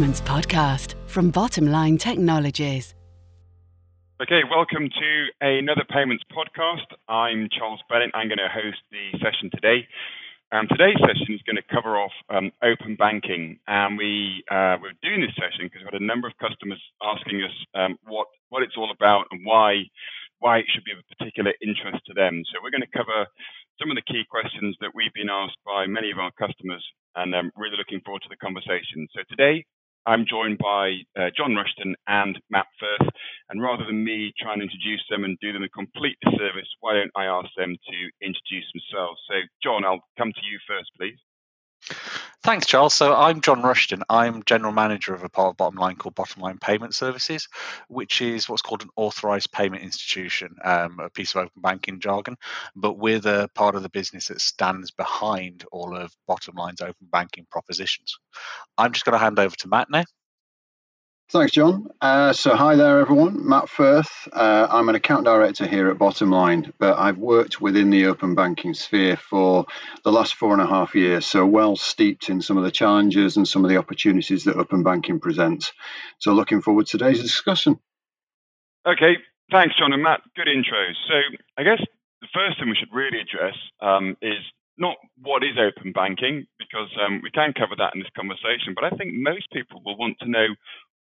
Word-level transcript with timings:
Payments 0.00 0.24
Podcast 0.24 0.96
from 1.04 1.30
Bottomline 1.30 2.00
Technologies. 2.00 2.96
Okay, 4.16 4.40
welcome 4.48 4.88
to 4.88 5.10
another 5.44 5.84
Payments 5.92 6.24
Podcast. 6.32 6.88
I'm 7.04 7.52
Charles 7.52 7.84
Bennett. 7.84 8.08
I'm 8.16 8.32
going 8.32 8.40
to 8.40 8.48
host 8.48 8.80
the 8.88 9.12
session 9.20 9.52
today. 9.52 9.84
Um, 10.56 10.72
today's 10.72 10.96
session 11.04 11.36
is 11.36 11.44
going 11.44 11.60
to 11.60 11.68
cover 11.68 12.00
off 12.00 12.16
um, 12.32 12.48
open 12.64 12.96
banking, 12.96 13.60
and 13.68 14.00
we 14.00 14.40
uh, 14.48 14.80
we're 14.80 14.96
doing 15.04 15.20
this 15.20 15.36
session 15.36 15.68
because 15.68 15.84
we've 15.84 15.92
had 15.92 16.00
a 16.00 16.08
number 16.08 16.24
of 16.24 16.32
customers 16.40 16.80
asking 17.04 17.44
us 17.44 17.52
um, 17.76 18.00
what 18.08 18.24
what 18.48 18.64
it's 18.64 18.80
all 18.80 18.88
about 18.88 19.28
and 19.28 19.44
why 19.44 19.84
why 20.40 20.64
it 20.64 20.66
should 20.72 20.88
be 20.88 20.96
of 20.96 21.04
particular 21.12 21.52
interest 21.60 22.00
to 22.08 22.16
them. 22.16 22.40
So 22.48 22.64
we're 22.64 22.72
going 22.72 22.88
to 22.88 22.96
cover 22.96 23.28
some 23.76 23.92
of 23.92 24.00
the 24.00 24.08
key 24.08 24.24
questions 24.32 24.80
that 24.80 24.96
we've 24.96 25.12
been 25.12 25.28
asked 25.28 25.60
by 25.68 25.84
many 25.84 26.08
of 26.08 26.16
our 26.16 26.32
customers, 26.40 26.80
and 27.20 27.36
I'm 27.36 27.52
really 27.52 27.76
looking 27.76 28.00
forward 28.00 28.24
to 28.24 28.32
the 28.32 28.40
conversation. 28.40 29.04
So 29.12 29.20
today, 29.28 29.68
I'm 30.06 30.24
joined 30.28 30.58
by 30.58 31.04
uh, 31.18 31.30
John 31.36 31.54
Rushton 31.54 31.94
and 32.08 32.38
Matt 32.50 32.66
Firth, 32.80 33.08
and 33.50 33.62
rather 33.62 33.84
than 33.84 34.04
me 34.04 34.32
try 34.40 34.54
and 34.54 34.62
introduce 34.62 35.04
them 35.10 35.24
and 35.24 35.38
do 35.40 35.52
them 35.52 35.62
a 35.62 35.68
complete 35.68 36.16
disservice, 36.24 36.68
why 36.80 36.94
don't 36.94 37.12
I 37.16 37.26
ask 37.26 37.48
them 37.56 37.76
to 37.76 37.96
introduce 38.24 38.66
themselves? 38.72 39.20
So, 39.28 39.34
John, 39.62 39.84
I'll 39.84 40.02
come 40.18 40.32
to 40.32 40.46
you 40.50 40.58
first, 40.66 40.90
please. 40.98 41.18
Thanks, 42.42 42.66
Charles. 42.66 42.94
So 42.94 43.14
I'm 43.14 43.42
John 43.42 43.62
Rushton. 43.62 44.02
I'm 44.08 44.42
general 44.44 44.72
manager 44.72 45.12
of 45.14 45.24
a 45.24 45.28
part 45.28 45.50
of 45.50 45.56
Bottomline 45.58 45.98
called 45.98 46.14
Bottomline 46.14 46.58
Payment 46.60 46.94
Services, 46.94 47.48
which 47.88 48.22
is 48.22 48.48
what's 48.48 48.62
called 48.62 48.82
an 48.82 48.88
authorized 48.96 49.52
payment 49.52 49.82
institution, 49.82 50.56
um, 50.64 51.00
a 51.00 51.10
piece 51.10 51.34
of 51.34 51.42
open 51.42 51.60
banking 51.60 52.00
jargon. 52.00 52.36
But 52.74 52.94
we're 52.94 53.18
the 53.20 53.48
part 53.54 53.74
of 53.74 53.82
the 53.82 53.90
business 53.90 54.28
that 54.28 54.40
stands 54.40 54.90
behind 54.90 55.64
all 55.70 55.94
of 55.94 56.12
Bottomline's 56.28 56.80
open 56.80 57.08
banking 57.12 57.46
propositions. 57.50 58.18
I'm 58.78 58.92
just 58.92 59.04
going 59.04 59.18
to 59.18 59.24
hand 59.24 59.38
over 59.38 59.54
to 59.56 59.68
Matt 59.68 59.90
now. 59.90 60.04
Thanks, 61.32 61.52
John. 61.52 61.86
Uh, 62.00 62.32
so, 62.32 62.56
hi 62.56 62.74
there, 62.74 62.98
everyone. 62.98 63.48
Matt 63.48 63.68
Firth. 63.68 64.26
Uh, 64.32 64.66
I'm 64.68 64.88
an 64.88 64.96
account 64.96 65.24
director 65.24 65.64
here 65.64 65.88
at 65.88 65.96
Bottomline, 65.96 66.72
but 66.80 66.98
I've 66.98 67.18
worked 67.18 67.60
within 67.60 67.90
the 67.90 68.06
open 68.06 68.34
banking 68.34 68.74
sphere 68.74 69.16
for 69.16 69.66
the 70.02 70.10
last 70.10 70.34
four 70.34 70.52
and 70.52 70.60
a 70.60 70.66
half 70.66 70.96
years, 70.96 71.24
so 71.26 71.46
well 71.46 71.76
steeped 71.76 72.30
in 72.30 72.42
some 72.42 72.58
of 72.58 72.64
the 72.64 72.72
challenges 72.72 73.36
and 73.36 73.46
some 73.46 73.64
of 73.64 73.68
the 73.68 73.76
opportunities 73.76 74.42
that 74.42 74.56
open 74.56 74.82
banking 74.82 75.20
presents. 75.20 75.72
So, 76.18 76.32
looking 76.32 76.62
forward 76.62 76.86
to 76.86 76.98
today's 76.98 77.22
discussion. 77.22 77.78
Okay, 78.84 79.18
thanks, 79.52 79.76
John 79.78 79.92
and 79.92 80.02
Matt. 80.02 80.22
Good 80.34 80.48
intros. 80.48 80.96
So, 81.06 81.14
I 81.56 81.62
guess 81.62 81.78
the 82.22 82.28
first 82.34 82.58
thing 82.58 82.70
we 82.70 82.76
should 82.76 82.92
really 82.92 83.20
address 83.20 83.54
um, 83.80 84.16
is 84.20 84.42
not 84.78 84.96
what 85.22 85.44
is 85.44 85.56
open 85.60 85.92
banking, 85.92 86.46
because 86.58 86.90
um, 87.06 87.20
we 87.22 87.30
can 87.30 87.52
cover 87.52 87.76
that 87.78 87.94
in 87.94 88.00
this 88.00 88.10
conversation, 88.16 88.74
but 88.74 88.82
I 88.82 88.90
think 88.96 89.12
most 89.14 89.46
people 89.52 89.80
will 89.84 89.96
want 89.96 90.18
to 90.20 90.28
know 90.28 90.48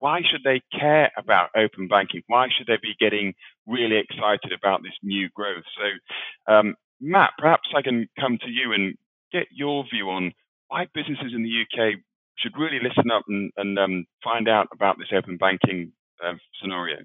why 0.01 0.21
should 0.21 0.43
they 0.45 0.63
care 0.79 1.11
about 1.17 1.51
open 1.57 1.89
banking? 1.89 2.23
Why 2.27 2.49
should 2.57 2.67
they 2.67 2.79
be 2.81 2.95
getting 2.99 3.35
really 3.67 3.97
excited 3.99 4.53
about 4.53 4.83
this 4.83 4.93
new 5.03 5.29
growth? 5.35 5.65
So, 5.77 6.53
um, 6.53 6.75
Matt, 7.01 7.31
perhaps 7.39 7.69
I 7.77 7.83
can 7.83 8.09
come 8.19 8.39
to 8.39 8.49
you 8.49 8.73
and 8.73 8.97
get 9.33 9.47
your 9.53 9.85
view 9.93 10.11
on 10.11 10.33
why 10.69 10.87
businesses 10.95 11.33
in 11.35 11.43
the 11.43 11.63
UK 11.63 11.95
should 12.39 12.53
really 12.59 12.79
listen 12.83 13.11
up 13.11 13.25
and, 13.29 13.51
and 13.57 13.79
um, 13.79 14.07
find 14.23 14.49
out 14.49 14.69
about 14.73 14.99
this 14.99 15.09
open 15.17 15.37
banking 15.37 15.93
uh, 16.25 16.35
scenario. 16.61 16.99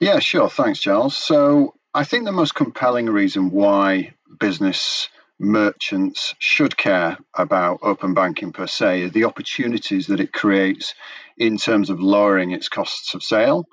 Yeah, 0.00 0.18
sure. 0.18 0.50
Thanks, 0.50 0.80
Charles. 0.80 1.16
So, 1.16 1.74
I 1.94 2.02
think 2.02 2.24
the 2.24 2.32
most 2.32 2.54
compelling 2.56 3.06
reason 3.06 3.50
why 3.50 4.14
business 4.40 5.08
merchants 5.38 6.34
should 6.38 6.76
care 6.76 7.18
about 7.34 7.80
open 7.82 8.14
banking 8.14 8.52
per 8.52 8.66
se 8.66 9.08
the 9.08 9.24
opportunities 9.24 10.06
that 10.06 10.20
it 10.20 10.32
creates 10.32 10.94
in 11.36 11.56
terms 11.56 11.90
of 11.90 12.00
lowering 12.00 12.52
its 12.52 12.68
costs 12.68 13.14
of 13.14 13.22
sale 13.22 13.66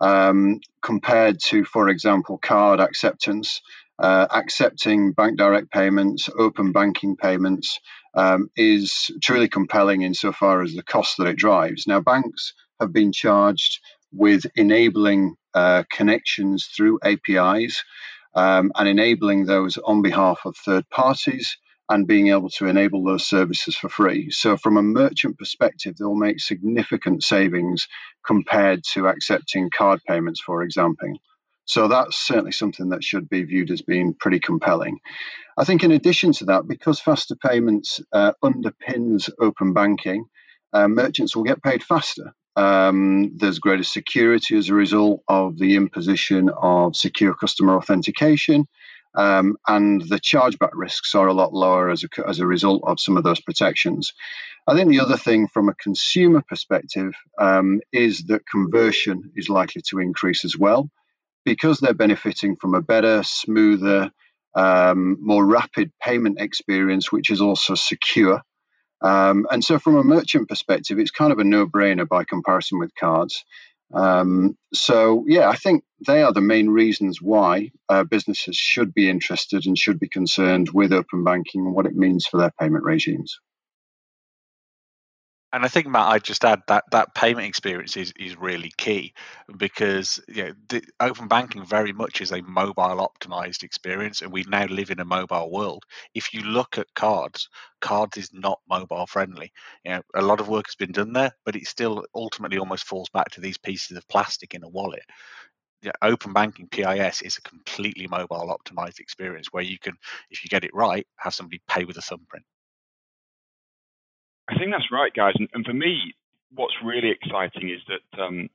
um, 0.00 0.60
compared 0.82 1.38
to, 1.40 1.64
for 1.64 1.88
example, 1.88 2.38
card 2.38 2.80
acceptance. 2.80 3.60
Uh, 3.96 4.26
accepting 4.32 5.12
bank 5.12 5.38
direct 5.38 5.70
payments, 5.70 6.28
open 6.36 6.72
banking 6.72 7.16
payments 7.16 7.78
um, 8.14 8.50
is 8.56 9.12
truly 9.22 9.48
compelling 9.48 10.02
insofar 10.02 10.62
as 10.62 10.74
the 10.74 10.82
cost 10.82 11.16
that 11.16 11.28
it 11.28 11.36
drives. 11.36 11.86
Now, 11.86 12.00
banks 12.00 12.54
have 12.80 12.92
been 12.92 13.12
charged 13.12 13.78
with 14.12 14.46
enabling 14.56 15.36
uh, 15.54 15.84
connections 15.90 16.66
through 16.66 16.98
APIs 17.04 17.84
um, 18.34 18.72
and 18.74 18.88
enabling 18.88 19.46
those 19.46 19.78
on 19.78 20.02
behalf 20.02 20.40
of 20.44 20.56
third 20.56 20.88
parties 20.90 21.56
and 21.88 22.06
being 22.06 22.28
able 22.28 22.48
to 22.48 22.66
enable 22.66 23.04
those 23.04 23.26
services 23.26 23.76
for 23.76 23.88
free. 23.88 24.30
So, 24.30 24.56
from 24.56 24.76
a 24.76 24.82
merchant 24.82 25.38
perspective, 25.38 25.96
they'll 25.96 26.14
make 26.14 26.40
significant 26.40 27.22
savings 27.22 27.88
compared 28.26 28.84
to 28.92 29.08
accepting 29.08 29.70
card 29.70 30.00
payments, 30.08 30.40
for 30.40 30.62
example. 30.62 31.18
So, 31.66 31.88
that's 31.88 32.16
certainly 32.16 32.52
something 32.52 32.88
that 32.90 33.04
should 33.04 33.28
be 33.28 33.44
viewed 33.44 33.70
as 33.70 33.82
being 33.82 34.14
pretty 34.14 34.40
compelling. 34.40 34.98
I 35.56 35.64
think, 35.64 35.84
in 35.84 35.92
addition 35.92 36.32
to 36.34 36.46
that, 36.46 36.66
because 36.66 37.00
faster 37.00 37.36
payments 37.36 38.00
uh, 38.12 38.32
underpins 38.42 39.30
open 39.38 39.72
banking, 39.74 40.24
uh, 40.72 40.88
merchants 40.88 41.36
will 41.36 41.44
get 41.44 41.62
paid 41.62 41.82
faster. 41.82 42.32
Um, 42.56 43.32
there's 43.36 43.58
greater 43.58 43.84
security 43.84 44.56
as 44.56 44.68
a 44.68 44.74
result 44.74 45.22
of 45.28 45.58
the 45.58 45.76
imposition 45.76 46.50
of 46.50 46.96
secure 46.96 47.34
customer 47.34 47.76
authentication. 47.76 48.66
Um, 49.16 49.56
and 49.66 50.00
the 50.00 50.18
chargeback 50.18 50.70
risks 50.72 51.14
are 51.14 51.28
a 51.28 51.34
lot 51.34 51.54
lower 51.54 51.90
as 51.90 52.04
a, 52.04 52.28
as 52.28 52.40
a 52.40 52.46
result 52.46 52.82
of 52.84 52.98
some 52.98 53.16
of 53.16 53.22
those 53.22 53.40
protections. 53.40 54.12
I 54.66 54.74
think 54.74 54.90
the 54.90 55.00
other 55.00 55.16
thing 55.16 55.46
from 55.46 55.68
a 55.68 55.74
consumer 55.74 56.42
perspective 56.48 57.14
um, 57.38 57.80
is 57.92 58.24
that 58.24 58.48
conversion 58.48 59.32
is 59.36 59.48
likely 59.48 59.82
to 59.88 60.00
increase 60.00 60.44
as 60.44 60.56
well 60.56 60.90
because 61.44 61.78
they're 61.78 61.94
benefiting 61.94 62.56
from 62.56 62.74
a 62.74 62.80
better, 62.80 63.22
smoother, 63.22 64.10
um, 64.54 65.18
more 65.20 65.44
rapid 65.44 65.92
payment 66.00 66.40
experience, 66.40 67.12
which 67.12 67.30
is 67.30 67.40
also 67.40 67.74
secure. 67.74 68.42
Um, 69.00 69.46
and 69.50 69.64
so, 69.64 69.78
from 69.78 69.96
a 69.96 70.04
merchant 70.04 70.48
perspective, 70.48 70.98
it's 70.98 71.10
kind 71.10 71.32
of 71.32 71.38
a 71.38 71.44
no 71.44 71.66
brainer 71.66 72.08
by 72.08 72.24
comparison 72.24 72.78
with 72.78 72.94
cards. 72.94 73.44
Um, 73.92 74.56
so, 74.72 75.24
yeah, 75.26 75.48
I 75.48 75.56
think 75.56 75.84
they 76.06 76.22
are 76.22 76.32
the 76.32 76.40
main 76.40 76.68
reasons 76.68 77.20
why 77.20 77.70
uh, 77.88 78.04
businesses 78.04 78.56
should 78.56 78.94
be 78.94 79.08
interested 79.08 79.66
and 79.66 79.78
should 79.78 80.00
be 80.00 80.08
concerned 80.08 80.70
with 80.72 80.92
open 80.92 81.22
banking 81.22 81.66
and 81.66 81.74
what 81.74 81.86
it 81.86 81.94
means 81.94 82.26
for 82.26 82.38
their 82.38 82.52
payment 82.58 82.84
regimes. 82.84 83.38
And 85.54 85.64
I 85.64 85.68
think 85.68 85.86
Matt, 85.86 86.08
I'd 86.08 86.24
just 86.24 86.44
add 86.44 86.62
that 86.66 86.82
that 86.90 87.14
payment 87.14 87.46
experience 87.46 87.96
is, 87.96 88.12
is 88.18 88.36
really 88.36 88.72
key 88.76 89.14
because 89.56 90.20
you 90.26 90.46
know, 90.46 90.52
the 90.68 90.82
open 90.98 91.28
banking 91.28 91.64
very 91.64 91.92
much 91.92 92.20
is 92.20 92.32
a 92.32 92.42
mobile 92.42 93.08
optimized 93.08 93.62
experience, 93.62 94.20
and 94.20 94.32
we 94.32 94.42
now 94.48 94.66
live 94.66 94.90
in 94.90 94.98
a 94.98 95.04
mobile 95.04 95.52
world. 95.52 95.84
If 96.12 96.34
you 96.34 96.42
look 96.42 96.76
at 96.76 96.92
cards, 96.96 97.48
cards 97.80 98.16
is 98.16 98.30
not 98.32 98.58
mobile 98.68 99.06
friendly. 99.06 99.52
You 99.84 99.92
know, 99.92 100.02
a 100.16 100.22
lot 100.22 100.40
of 100.40 100.48
work 100.48 100.66
has 100.66 100.74
been 100.74 100.90
done 100.90 101.12
there, 101.12 101.30
but 101.44 101.54
it 101.54 101.68
still 101.68 102.04
ultimately 102.16 102.58
almost 102.58 102.88
falls 102.88 103.08
back 103.10 103.30
to 103.30 103.40
these 103.40 103.58
pieces 103.58 103.96
of 103.96 104.08
plastic 104.08 104.54
in 104.54 104.64
a 104.64 104.68
wallet. 104.68 105.04
Open 106.02 106.32
banking 106.32 106.66
PIS 106.68 107.22
is 107.22 107.36
a 107.36 107.42
completely 107.48 108.08
mobile 108.08 108.58
optimized 108.58 108.98
experience 108.98 109.48
where 109.52 109.62
you 109.62 109.78
can, 109.78 109.94
if 110.30 110.42
you 110.42 110.48
get 110.48 110.64
it 110.64 110.74
right, 110.74 111.06
have 111.18 111.34
somebody 111.34 111.62
pay 111.68 111.84
with 111.84 111.96
a 111.98 112.02
thumbprint. 112.02 112.44
I 114.48 114.58
think 114.58 114.72
that's 114.72 114.92
right, 114.92 115.12
guys. 115.14 115.34
And, 115.36 115.48
and 115.54 115.64
for 115.64 115.72
me, 115.72 116.14
what's 116.54 116.74
really 116.84 117.10
exciting 117.10 117.70
is 117.70 117.80
that 117.88 118.22
um, 118.22 118.48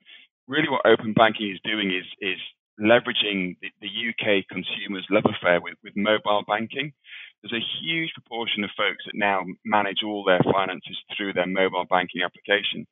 really 0.47 0.69
what 0.69 0.85
open 0.85 1.13
banking 1.13 1.51
is 1.51 1.59
doing 1.63 1.91
is 1.91 2.05
is 2.21 2.39
leveraging 2.79 3.57
the, 3.59 3.69
the 3.81 3.91
UK 3.91 4.47
consumers' 4.47 5.05
love 5.11 5.27
affair 5.27 5.59
with, 5.59 5.75
with 5.83 5.93
mobile 5.95 6.43
banking. 6.47 6.93
There's 7.41 7.61
a 7.61 7.71
huge 7.83 8.11
proportion 8.13 8.63
of 8.63 8.71
folks 8.75 9.03
that 9.05 9.15
now 9.15 9.43
manage 9.65 9.99
all 10.03 10.23
their 10.23 10.39
finances 10.43 10.97
through 11.15 11.33
their 11.33 11.47
mobile 11.47 11.85
banking 11.89 12.23
application. 12.23 12.87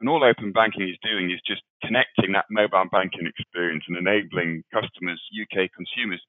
And 0.00 0.08
all 0.08 0.24
open 0.24 0.52
banking 0.52 0.88
is 0.88 0.96
doing 1.04 1.30
is 1.30 1.40
just 1.46 1.62
connecting 1.84 2.32
that 2.32 2.48
mobile 2.50 2.88
banking 2.90 3.26
experience 3.26 3.84
and 3.88 3.96
enabling 3.96 4.64
customers, 4.72 5.20
UK 5.32 5.68
consumers, 5.72 6.20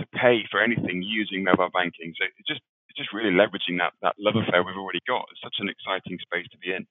to 0.00 0.06
pay 0.14 0.44
for 0.50 0.62
anything 0.62 1.02
using 1.02 1.44
mobile 1.44 1.68
banking. 1.72 2.14
So 2.16 2.24
it 2.24 2.32
just 2.48 2.64
just 2.98 3.12
really 3.12 3.30
leveraging 3.30 3.78
that 3.78 3.92
that 4.02 4.16
love 4.18 4.34
affair 4.36 4.62
we've 4.62 4.76
already 4.76 5.00
got. 5.06 5.26
It's 5.30 5.40
such 5.42 5.56
an 5.60 5.68
exciting 5.68 6.18
space 6.20 6.46
to 6.50 6.58
be 6.58 6.74
in. 6.74 6.86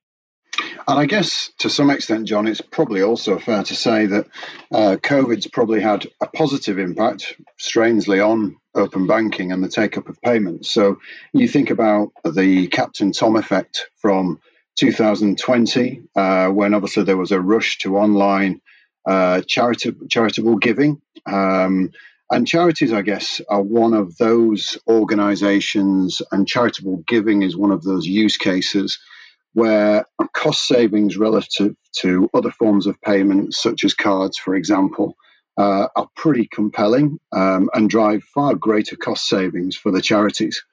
And 0.87 0.99
I 0.99 1.05
guess 1.05 1.51
to 1.59 1.69
some 1.69 1.89
extent, 1.89 2.27
John, 2.27 2.47
it's 2.47 2.61
probably 2.61 3.01
also 3.01 3.37
fair 3.37 3.63
to 3.63 3.75
say 3.75 4.05
that 4.07 4.27
uh, 4.71 4.97
COVID's 5.01 5.47
probably 5.47 5.81
had 5.81 6.07
a 6.21 6.27
positive 6.27 6.79
impact, 6.79 7.35
strangely, 7.57 8.19
on 8.19 8.55
open 8.73 9.05
banking 9.05 9.51
and 9.51 9.63
the 9.63 9.67
take 9.67 9.97
up 9.97 10.09
of 10.09 10.21
payments. 10.21 10.69
So 10.69 10.99
you 11.33 11.47
think 11.47 11.69
about 11.69 12.11
the 12.23 12.67
Captain 12.67 13.11
Tom 13.11 13.35
effect 13.35 13.89
from 13.97 14.39
2020, 14.77 16.01
uh, 16.15 16.47
when 16.49 16.73
obviously 16.73 17.03
there 17.03 17.17
was 17.17 17.31
a 17.31 17.41
rush 17.41 17.79
to 17.79 17.97
online 17.97 18.61
uh, 19.05 19.41
charitable, 19.41 20.07
charitable 20.07 20.57
giving. 20.57 21.01
Um, 21.25 21.91
and 22.31 22.47
charities, 22.47 22.91
I 22.91 23.01
guess, 23.01 23.41
are 23.49 23.61
one 23.61 23.93
of 23.93 24.17
those 24.17 24.77
organizations, 24.87 26.21
and 26.31 26.47
charitable 26.47 27.03
giving 27.07 27.41
is 27.41 27.55
one 27.55 27.71
of 27.71 27.83
those 27.83 28.05
use 28.05 28.37
cases 28.37 28.99
where 29.53 30.05
cost 30.33 30.67
savings 30.67 31.17
relative 31.17 31.75
to 31.91 32.29
other 32.33 32.51
forms 32.51 32.85
of 32.85 33.01
payment, 33.01 33.53
such 33.53 33.83
as 33.83 33.93
cards, 33.93 34.37
for 34.37 34.55
example, 34.55 35.15
uh, 35.57 35.87
are 35.95 36.07
pretty 36.15 36.47
compelling 36.47 37.19
um, 37.31 37.69
and 37.73 37.89
drive 37.89 38.23
far 38.23 38.53
greater 38.53 38.95
cost 38.95 39.27
savings 39.27 39.75
for 39.75 39.91
the 39.91 40.01
charities. 40.01 40.63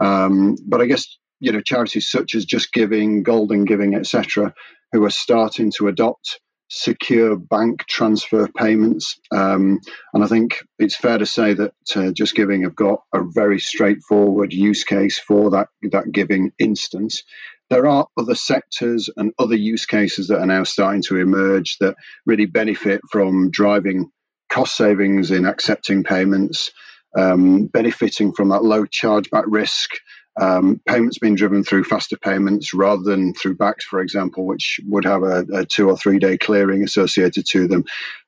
Um, 0.00 0.56
but 0.66 0.80
I 0.80 0.86
guess 0.86 1.16
you 1.40 1.52
know 1.52 1.60
charities 1.60 2.08
such 2.08 2.34
as 2.34 2.44
Just 2.44 2.72
Giving, 2.72 3.22
Golden 3.22 3.64
Giving, 3.64 3.94
etc., 3.94 4.52
who 4.92 5.04
are 5.04 5.10
starting 5.10 5.70
to 5.76 5.88
adopt 5.88 6.40
secure 6.68 7.36
bank 7.36 7.86
transfer 7.86 8.48
payments. 8.48 9.20
Um, 9.30 9.80
and 10.12 10.24
I 10.24 10.26
think 10.26 10.64
it's 10.78 10.96
fair 10.96 11.18
to 11.18 11.26
say 11.26 11.54
that 11.54 11.72
uh, 11.94 12.10
Just 12.12 12.34
Giving 12.34 12.62
have 12.62 12.74
got 12.74 13.02
a 13.14 13.22
very 13.22 13.60
straightforward 13.60 14.52
use 14.52 14.84
case 14.84 15.18
for 15.18 15.50
that 15.50 15.68
that 15.90 16.12
giving 16.12 16.52
instance. 16.58 17.22
There 17.70 17.86
are 17.86 18.06
other 18.16 18.34
sectors 18.34 19.08
and 19.16 19.32
other 19.38 19.56
use 19.56 19.86
cases 19.86 20.28
that 20.28 20.40
are 20.40 20.46
now 20.46 20.64
starting 20.64 21.02
to 21.02 21.18
emerge 21.18 21.78
that 21.78 21.96
really 22.26 22.46
benefit 22.46 23.00
from 23.10 23.50
driving 23.50 24.10
cost 24.50 24.76
savings 24.76 25.30
in 25.30 25.46
accepting 25.46 26.04
payments, 26.04 26.70
um, 27.16 27.66
benefiting 27.66 28.32
from 28.32 28.50
that 28.50 28.62
low 28.62 28.84
chargeback 28.84 29.44
risk, 29.46 29.92
um, 30.40 30.80
payments 30.86 31.18
being 31.18 31.34
driven 31.34 31.62
through 31.62 31.84
faster 31.84 32.16
payments 32.16 32.74
rather 32.74 33.02
than 33.02 33.34
through 33.34 33.56
BACS, 33.56 33.84
for 33.84 34.00
example, 34.00 34.46
which 34.46 34.80
would 34.86 35.04
have 35.04 35.22
a, 35.22 35.44
a 35.52 35.64
two 35.64 35.88
or 35.88 35.96
three 35.96 36.18
day 36.18 36.36
clearing 36.36 36.82
associated 36.82 37.46
to 37.46 37.68
them. 37.68 37.84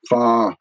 Far 0.08 0.56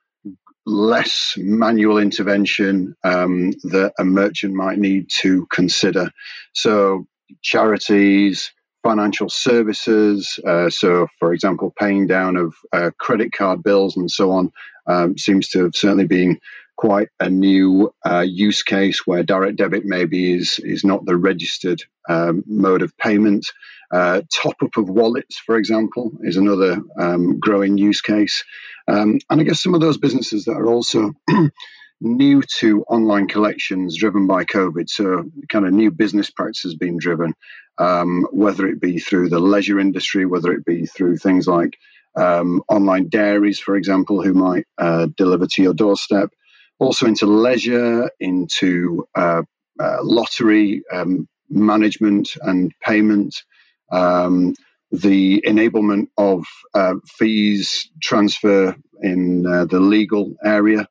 less 0.66 1.36
manual 1.38 2.00
intervention 2.00 2.96
um, 3.04 3.52
that 3.64 3.94
a 4.00 4.04
merchant 4.04 4.54
might 4.54 4.80
need 4.80 5.10
to 5.10 5.46
consider. 5.48 6.12
So, 6.54 7.06
charities, 7.42 8.52
financial 8.84 9.30
services, 9.30 10.40
uh, 10.46 10.70
so 10.70 11.08
for 11.20 11.34
example, 11.34 11.74
paying 11.78 12.08
down 12.08 12.36
of 12.36 12.56
uh, 12.74 12.92
credit 12.98 13.32
card 13.32 13.64
bills 13.64 13.96
and 13.98 14.10
so 14.10 14.32
on, 14.32 14.52
um, 14.88 15.18
seems 15.18 15.50
to 15.50 15.64
have 15.64 15.76
certainly 15.76 16.06
been 16.06 16.40
quite 16.76 17.10
a 17.20 17.30
new 17.30 17.94
uh, 18.06 18.26
use 18.28 18.64
case 18.64 19.06
where 19.06 19.24
direct 19.24 19.58
debit 19.58 19.86
maybe 19.86 20.34
is 20.34 20.60
is 20.60 20.84
not 20.84 21.06
the 21.06 21.16
registered 21.16 21.82
um, 22.10 22.44
mode 22.46 22.82
of 22.82 22.98
payment. 22.98 23.52
Uh, 23.92 24.22
top 24.34 24.56
up 24.64 24.76
of 24.78 24.90
wallets, 24.90 25.38
for 25.38 25.58
example, 25.58 26.12
is 26.24 26.38
another 26.38 26.82
um, 27.00 27.40
growing 27.40 27.78
use 27.78 28.02
case. 28.02 28.44
Um, 28.88 29.20
and 29.30 29.42
I 29.42 29.44
guess 29.44 29.62
some 29.62 29.74
of 29.74 29.82
those 29.82 29.98
businesses 29.98 30.46
that 30.46 30.58
are 30.58 30.68
also 30.68 31.14
new 32.02 32.42
to 32.42 32.84
online 32.84 33.28
collections 33.28 33.96
driven 33.96 34.28
by 34.28 34.44
COVID, 34.44 34.90
so 34.90 35.30
kind 35.50 35.66
of 35.66 35.74
new 35.74 35.92
business 35.92 36.30
practices 36.30 36.76
being 36.76 36.98
driven, 36.98 37.34
um, 37.78 38.28
whether 38.32 38.68
it 38.68 38.82
be 38.82 39.00
through 39.00 39.30
the 39.30 39.40
leisure 39.40 39.80
industry, 39.80 40.26
whether 40.26 40.52
it 40.52 40.66
be 40.66 40.86
through 40.86 41.18
things 41.18 41.48
like 41.48 41.78
um, 42.16 42.64
online 42.68 43.10
dairies, 43.10 43.60
for 43.60 43.76
example, 43.76 44.22
who 44.22 44.34
might 44.34 44.66
uh, 44.78 45.08
deliver 45.18 45.48
to 45.48 45.64
your 45.64 45.74
doorstep, 45.74 46.32
also 46.80 47.06
into 47.06 47.26
leisure, 47.26 48.10
into 48.20 49.08
uh, 49.16 49.44
uh, 49.80 49.98
lottery 50.02 50.84
um, 50.92 51.28
management 51.50 52.36
and 52.42 52.72
payment, 52.82 53.44
um, 53.92 54.54
the 54.92 55.44
enablement 55.46 56.08
of 56.18 56.46
uh, 56.74 56.96
fees 57.06 57.90
transfer 58.02 58.76
in 59.02 59.46
uh, 59.46 59.66
the 59.66 59.80
legal 59.80 60.36
area, 60.44 60.88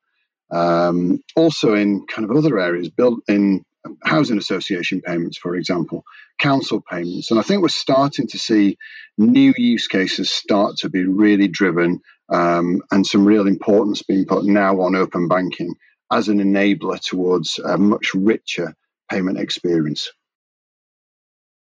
um, 0.51 1.21
also 1.35 1.73
in 1.73 2.05
kind 2.07 2.29
of 2.29 2.35
other 2.35 2.59
areas, 2.59 2.89
built 2.89 3.19
in 3.27 3.63
housing 4.03 4.37
association 4.37 5.01
payments, 5.01 5.37
for 5.37 5.55
example, 5.55 6.03
council 6.39 6.81
payments. 6.81 7.31
And 7.31 7.39
I 7.39 7.43
think 7.43 7.61
we're 7.61 7.69
starting 7.69 8.27
to 8.27 8.39
see 8.39 8.77
new 9.17 9.53
use 9.57 9.87
cases 9.87 10.29
start 10.29 10.77
to 10.77 10.89
be 10.89 11.05
really 11.05 11.47
driven 11.47 12.01
um, 12.29 12.81
and 12.91 13.05
some 13.05 13.25
real 13.25 13.47
importance 13.47 14.01
being 14.01 14.25
put 14.25 14.45
now 14.45 14.81
on 14.81 14.95
open 14.95 15.27
banking 15.27 15.75
as 16.11 16.27
an 16.27 16.39
enabler 16.39 16.99
towards 16.99 17.59
a 17.59 17.77
much 17.77 18.13
richer 18.13 18.75
payment 19.09 19.39
experience. 19.39 20.11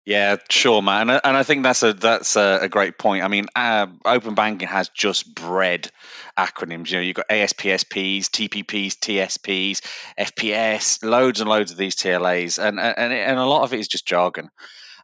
Yeah, 0.04 0.38
sure, 0.50 0.82
man, 0.82 1.12
and 1.12 1.38
I 1.38 1.44
think 1.44 1.62
that's 1.62 1.84
a 1.84 1.94
that's 1.94 2.36
a, 2.36 2.68
great 2.68 2.98
point. 2.98 3.24
I 3.24 3.28
mean, 3.28 3.46
uh, 3.56 3.86
open 4.04 4.34
banking 4.34 4.68
has 4.68 4.90
just 4.90 5.36
bred 5.36 5.92
acronyms. 6.36 6.90
You 6.90 6.98
know, 6.98 7.04
you've 7.04 7.16
got 7.16 7.30
ASPSPs, 7.30 8.26
TPPs, 8.26 8.96
TSPs, 8.98 9.82
FPS, 10.18 11.04
loads 11.04 11.40
and 11.40 11.48
loads 11.48 11.72
of 11.72 11.78
these 11.78 11.96
TLAs, 11.96 12.58
and 12.58 12.80
and 12.80 13.14
and 13.14 13.38
a 13.38 13.46
lot 13.46 13.62
of 13.62 13.76
it 13.76 13.80
is 13.80 13.88
just 13.88 14.08
jargon. 14.08 14.50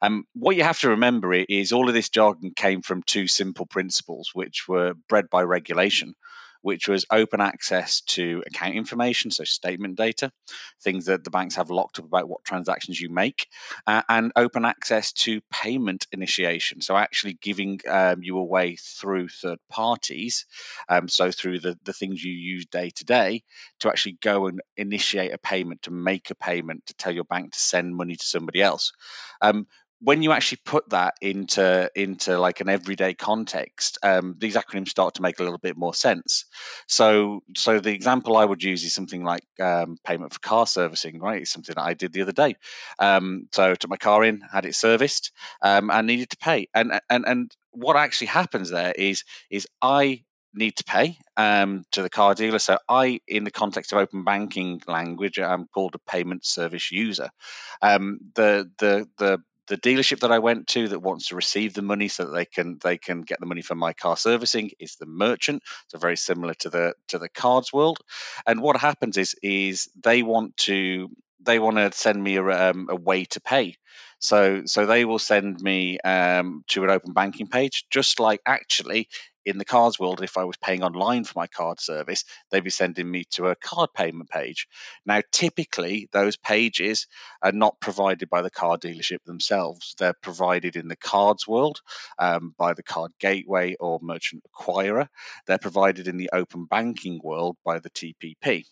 Um, 0.02 0.26
what 0.34 0.56
you 0.56 0.64
have 0.64 0.80
to 0.80 0.90
remember 0.90 1.32
is 1.34 1.74
all 1.74 1.88
of 1.88 1.94
this 1.94 2.10
jargon 2.10 2.54
came 2.56 2.82
from 2.82 3.04
two 3.04 3.28
simple 3.28 3.68
principles, 3.68 4.32
which 4.34 4.68
were 4.68 4.96
bred 5.08 5.30
by 5.30 5.44
regulation 5.44 6.16
which 6.62 6.88
was 6.88 7.06
open 7.12 7.42
access 7.42 8.02
to 8.02 8.44
account 8.46 8.76
information, 8.76 9.32
so 9.32 9.44
statement 9.44 9.96
data, 9.98 10.32
things 10.82 11.06
that 11.06 11.24
the 11.24 11.30
banks 11.30 11.56
have 11.56 11.70
locked 11.70 12.00
up 12.00 12.06
about 12.06 12.28
what 12.28 12.44
transactions 12.44 13.00
you 13.00 13.10
make, 13.10 13.48
uh, 13.86 14.02
and 14.10 14.32
open 14.36 14.66
access 14.66 15.14
to 15.14 15.42
payment 15.52 16.08
initiation, 16.12 16.82
so 16.82 16.96
actually 16.96 17.38
giving 17.42 17.80
um, 17.88 18.24
you 18.24 18.38
away 18.38 18.76
through 18.76 19.28
third 19.28 19.60
parties, 19.70 20.46
um, 20.90 21.08
so 21.08 21.32
through 21.32 21.60
the, 21.60 21.78
the 21.84 21.94
things 21.94 22.24
you 22.24 22.34
use 22.34 22.66
day 22.66 22.90
to 22.90 23.06
day, 23.06 23.44
to 23.80 23.90
actually 23.90 24.18
go 24.22 24.48
and 24.48 24.62
initiate 24.76 25.34
a 25.34 25.38
payment, 25.38 25.84
to 25.84 25.92
make 25.92 26.30
a 26.30 26.36
payment, 26.36 26.86
to 26.86 26.94
tell 26.94 27.14
your 27.14 27.24
bank 27.24 27.54
to 27.54 27.60
send 27.60 27.96
money 27.96 28.16
to 28.16 28.26
somebody 28.26 28.62
else. 28.62 28.94
Um, 29.42 29.68
when 30.00 30.22
you 30.22 30.32
actually 30.32 30.60
put 30.64 30.90
that 30.90 31.16
into 31.22 31.90
into 31.96 32.38
like 32.40 32.62
an 32.62 32.70
everyday 32.70 33.14
context, 33.14 33.98
um, 34.04 34.36
these 34.38 34.56
acronyms 34.56 34.90
start 34.90 35.16
to 35.16 35.22
make 35.22 35.40
a 35.40 35.44
little 35.44 35.58
bit 35.58 35.76
more 35.76 35.94
sense. 35.94 36.46
So, 36.88 37.42
so 37.56 37.80
the 37.80 37.94
example 37.94 38.38
I 38.38 38.46
would 38.46 38.62
use 38.62 38.84
is 38.84 38.94
something 38.94 39.24
like 39.24 39.44
um, 39.60 39.98
payment 40.04 40.34
for 40.34 40.40
car 40.40 40.68
servicing. 40.68 41.20
Right, 41.20 41.42
it's 41.42 41.52
something 41.52 41.76
that 41.76 41.84
I 41.84 41.96
did 41.96 42.14
the 42.14 42.22
other 42.22 42.32
day. 42.32 42.56
Um, 43.00 43.48
so, 43.52 43.72
I 43.72 43.74
took 43.74 43.90
my 43.90 43.98
car 43.98 44.24
in, 44.24 44.42
had 44.42 44.66
it 44.66 44.76
serviced, 44.76 45.32
um, 45.62 45.90
and 45.90 46.06
needed 46.06 46.30
to 46.30 46.38
pay. 46.38 46.68
And 46.74 47.00
and 47.10 47.26
and 47.28 47.52
what 47.72 47.96
actually 47.96 48.28
happens 48.28 48.70
there 48.70 48.94
is 48.96 49.24
is 49.50 49.68
I 49.82 50.24
need 50.54 50.76
to 50.78 50.84
pay 50.84 51.18
um, 51.38 51.84
to 51.92 52.02
the 52.02 52.10
car 52.10 52.34
dealer. 52.36 52.60
So 52.60 52.78
I, 52.90 53.20
in 53.28 53.44
the 53.44 53.52
context 53.52 53.92
of 53.92 54.00
open 54.00 54.24
banking 54.24 54.82
language, 54.88 55.40
I'm 55.40 55.68
called 55.68 55.96
a 55.96 56.12
payment 56.12 56.46
service 56.46 56.92
user. 56.92 57.30
Um, 57.82 58.20
the 58.36 58.70
the 58.78 59.08
the 59.18 59.42
the 59.68 59.78
dealership 59.78 60.22
that 60.22 60.32
I 60.32 60.40
went 60.40 60.68
to 60.70 60.88
that 60.90 61.00
wants 61.00 61.28
to 61.28 61.36
receive 61.36 61.74
the 61.74 61.82
money 61.82 62.08
so 62.08 62.26
that 62.26 62.32
they 62.34 62.46
can 62.46 62.78
they 62.82 62.98
can 62.98 63.22
get 63.22 63.40
the 63.40 63.46
money 63.46 63.62
for 63.62 63.76
my 63.76 63.94
car 63.94 64.18
servicing 64.18 64.72
is 64.80 64.96
the 64.96 65.06
merchant. 65.06 65.64
So 65.88 66.00
very 66.00 66.18
similar 66.18 66.54
to 66.56 66.70
the 66.70 66.94
to 67.10 67.20
the 67.20 67.30
cards 67.30 67.72
world. 67.72 68.00
And 68.46 68.62
what 68.62 68.78
happens 68.78 69.18
is 69.18 69.36
is 69.42 69.90
they 70.02 70.24
want 70.24 70.58
to 70.58 71.10
they 71.42 71.60
want 71.60 71.78
to 71.78 71.92
send 71.92 72.22
me 72.22 72.38
a, 72.38 72.44
um, 72.44 72.88
a 72.90 72.96
way 72.96 73.26
to 73.26 73.42
pay. 73.42 73.76
So 74.20 74.64
so 74.66 74.86
they 74.86 75.06
will 75.06 75.20
send 75.20 75.62
me 75.62 76.00
um, 76.00 76.64
to 76.70 76.84
an 76.84 76.90
open 76.90 77.14
banking 77.14 77.48
page, 77.48 77.86
just 77.90 78.20
like 78.20 78.42
actually 78.46 79.10
in 79.48 79.58
the 79.58 79.66
cards 79.66 79.98
world, 79.98 80.22
if 80.22 80.38
I 80.38 80.44
was 80.44 80.58
paying 80.58 80.84
online 80.84 81.24
for 81.24 81.40
my 81.40 81.48
card 81.48 81.80
service, 81.80 82.26
they'd 82.52 82.66
be 82.66 82.70
sending 82.70 83.10
me 83.10 83.24
to 83.32 83.48
a 83.48 83.56
card 83.56 83.94
payment 83.94 84.30
page. 84.30 84.68
Now, 85.06 85.22
typically, 85.32 86.10
those 86.12 86.36
pages 86.36 87.08
are 87.42 87.54
not 87.54 87.80
provided 87.80 88.30
by 88.30 88.42
the 88.42 88.50
car 88.50 88.78
dealership 88.78 89.24
themselves. 89.26 89.96
They're 89.98 90.14
provided 90.22 90.76
in 90.76 90.90
the 90.90 90.98
cards 90.98 91.48
world 91.48 91.80
um, 92.20 92.56
by 92.58 92.74
the 92.74 92.84
card 92.84 93.14
gateway 93.22 93.76
or 93.80 94.00
merchant 94.02 94.44
acquirer. 94.52 95.08
They're 95.46 95.58
provided 95.58 96.10
in 96.10 96.18
the 96.18 96.32
open 96.34 96.66
banking 96.66 97.22
world 97.24 97.56
by 97.64 97.80
the 97.80 97.90
TPP. 97.90 98.66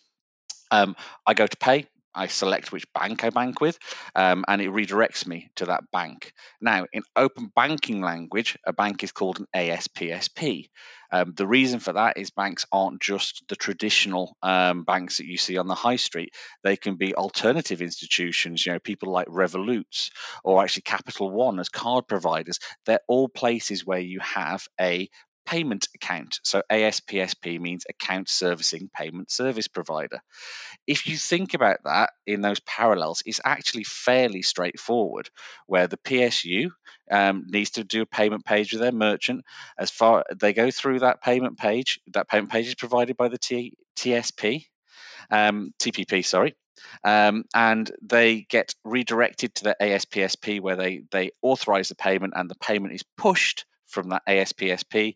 Um, 0.70 0.94
I 1.26 1.32
go 1.32 1.46
to 1.46 1.56
pay, 1.56 1.86
I 2.16 2.26
select 2.28 2.72
which 2.72 2.90
bank 2.92 3.24
I 3.24 3.30
bank 3.30 3.60
with, 3.60 3.78
um, 4.14 4.44
and 4.48 4.60
it 4.60 4.70
redirects 4.70 5.26
me 5.26 5.50
to 5.56 5.66
that 5.66 5.90
bank. 5.92 6.32
Now, 6.60 6.86
in 6.92 7.02
open 7.14 7.52
banking 7.54 8.00
language, 8.00 8.58
a 8.66 8.72
bank 8.72 9.04
is 9.04 9.12
called 9.12 9.38
an 9.38 9.46
ASPSP. 9.54 10.68
Um, 11.12 11.34
the 11.36 11.46
reason 11.46 11.80
for 11.80 11.92
that 11.92 12.16
is 12.16 12.30
banks 12.30 12.66
aren't 12.72 13.00
just 13.00 13.44
the 13.48 13.56
traditional 13.56 14.36
um, 14.42 14.82
banks 14.82 15.18
that 15.18 15.26
you 15.26 15.36
see 15.36 15.56
on 15.56 15.68
the 15.68 15.74
high 15.74 15.96
street. 15.96 16.34
They 16.64 16.76
can 16.76 16.96
be 16.96 17.14
alternative 17.14 17.80
institutions, 17.80 18.64
you 18.64 18.72
know, 18.72 18.78
people 18.78 19.12
like 19.12 19.28
Revolut 19.28 20.10
or 20.42 20.62
actually 20.62 20.82
Capital 20.82 21.30
One 21.30 21.60
as 21.60 21.68
card 21.68 22.08
providers. 22.08 22.58
They're 22.86 23.00
all 23.06 23.28
places 23.28 23.86
where 23.86 24.00
you 24.00 24.20
have 24.20 24.66
a 24.80 25.08
payment 25.46 25.88
account. 25.94 26.40
So 26.42 26.62
ASPSP 26.70 27.60
means 27.60 27.84
account 27.88 28.28
servicing 28.28 28.90
payment 28.94 29.30
service 29.30 29.68
provider. 29.68 30.20
If 30.86 31.06
you 31.06 31.16
think 31.16 31.54
about 31.54 31.78
that 31.84 32.10
in 32.26 32.40
those 32.40 32.60
parallels, 32.60 33.22
it's 33.24 33.40
actually 33.44 33.84
fairly 33.84 34.42
straightforward. 34.42 35.30
Where 35.66 35.86
the 35.86 35.96
PSU 35.98 36.70
um, 37.10 37.46
needs 37.48 37.70
to 37.70 37.84
do 37.84 38.02
a 38.02 38.06
payment 38.06 38.44
page 38.44 38.72
with 38.72 38.80
their 38.80 38.92
merchant, 38.92 39.44
as 39.78 39.90
far 39.90 40.24
they 40.38 40.52
go 40.52 40.70
through 40.70 41.00
that 41.00 41.22
payment 41.22 41.56
page, 41.56 42.00
that 42.12 42.28
payment 42.28 42.50
page 42.50 42.66
is 42.66 42.74
provided 42.74 43.16
by 43.16 43.28
the 43.28 43.38
T, 43.38 43.76
TSP, 43.96 44.66
um, 45.30 45.72
TPP, 45.80 46.24
sorry 46.24 46.54
um, 47.04 47.44
and 47.54 47.90
they 48.02 48.42
get 48.42 48.74
redirected 48.84 49.54
to 49.54 49.64
the 49.64 49.76
ASPSP 49.80 50.60
where 50.60 50.76
they 50.76 51.02
they 51.10 51.30
authorize 51.42 51.88
the 51.88 51.94
payment 51.94 52.34
and 52.36 52.50
the 52.50 52.56
payment 52.56 52.94
is 52.94 53.04
pushed 53.16 53.64
from 53.86 54.10
that 54.10 54.22
ASPSP 54.28 55.14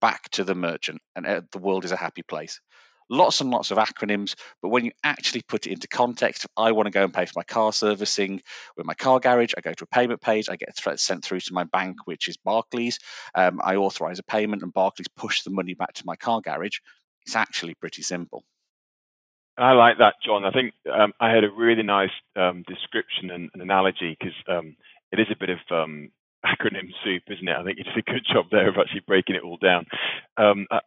back 0.00 0.28
to 0.30 0.44
the 0.44 0.54
merchant, 0.54 1.00
and 1.14 1.26
uh, 1.26 1.42
the 1.52 1.58
world 1.58 1.84
is 1.84 1.92
a 1.92 1.96
happy 1.96 2.22
place. 2.22 2.60
Lots 3.08 3.40
and 3.40 3.50
lots 3.50 3.70
of 3.70 3.78
acronyms, 3.78 4.34
but 4.62 4.70
when 4.70 4.84
you 4.84 4.92
actually 5.04 5.42
put 5.42 5.66
it 5.66 5.72
into 5.72 5.86
context, 5.86 6.46
I 6.56 6.72
want 6.72 6.86
to 6.86 6.90
go 6.90 7.04
and 7.04 7.12
pay 7.12 7.26
for 7.26 7.34
my 7.36 7.42
car 7.42 7.72
servicing 7.72 8.40
with 8.76 8.86
my 8.86 8.94
car 8.94 9.20
garage. 9.20 9.52
I 9.56 9.60
go 9.60 9.72
to 9.72 9.84
a 9.84 9.94
payment 9.94 10.20
page, 10.20 10.48
I 10.48 10.56
get 10.56 10.74
th- 10.76 10.98
sent 10.98 11.24
through 11.24 11.40
to 11.40 11.52
my 11.52 11.64
bank, 11.64 11.98
which 12.06 12.28
is 12.28 12.36
Barclays. 12.38 12.98
Um, 13.34 13.60
I 13.62 13.76
authorize 13.76 14.18
a 14.18 14.22
payment, 14.24 14.62
and 14.62 14.72
Barclays 14.72 15.08
push 15.08 15.42
the 15.42 15.50
money 15.50 15.74
back 15.74 15.94
to 15.94 16.06
my 16.06 16.16
car 16.16 16.40
garage. 16.40 16.78
It's 17.26 17.36
actually 17.36 17.74
pretty 17.74 18.02
simple. 18.02 18.44
I 19.58 19.72
like 19.72 19.98
that, 19.98 20.14
John. 20.24 20.44
I 20.44 20.50
think 20.50 20.72
um, 20.90 21.12
I 21.20 21.30
had 21.30 21.44
a 21.44 21.50
really 21.50 21.82
nice 21.82 22.10
um, 22.36 22.64
description 22.66 23.30
and, 23.30 23.50
and 23.52 23.62
analogy 23.62 24.16
because 24.18 24.34
um, 24.48 24.76
it 25.12 25.20
is 25.20 25.26
a 25.30 25.38
bit 25.38 25.50
of 25.50 25.58
um, 25.70 26.10
acronym 26.46 26.90
soup, 27.04 27.22
isn't 27.28 27.48
it? 27.48 27.56
I 27.56 27.64
think 27.64 27.78
you 27.78 27.84
did 27.84 27.98
a 27.98 28.12
good 28.12 28.26
job 28.32 28.46
there 28.50 28.68
of 28.68 28.76
actually 28.78 29.02
breaking 29.06 29.36
it 29.36 29.42
all 29.42 29.58
down. 29.58 29.86
Um, 30.36 30.66
uh, 30.70 30.80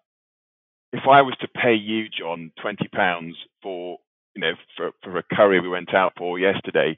if 0.94 1.04
I 1.10 1.22
was 1.22 1.36
to 1.42 1.48
pay 1.48 1.74
you, 1.76 2.06
John, 2.10 2.52
twenty 2.62 2.88
pounds 2.90 3.36
for 3.62 3.98
you 4.36 4.42
know 4.42 4.54
for, 4.78 4.92
for 5.04 5.18
a 5.18 5.24
curry 5.36 5.60
we 5.60 5.70
went 5.70 5.94
out 5.94 6.14
for 6.18 6.40
yesterday, 6.40 6.98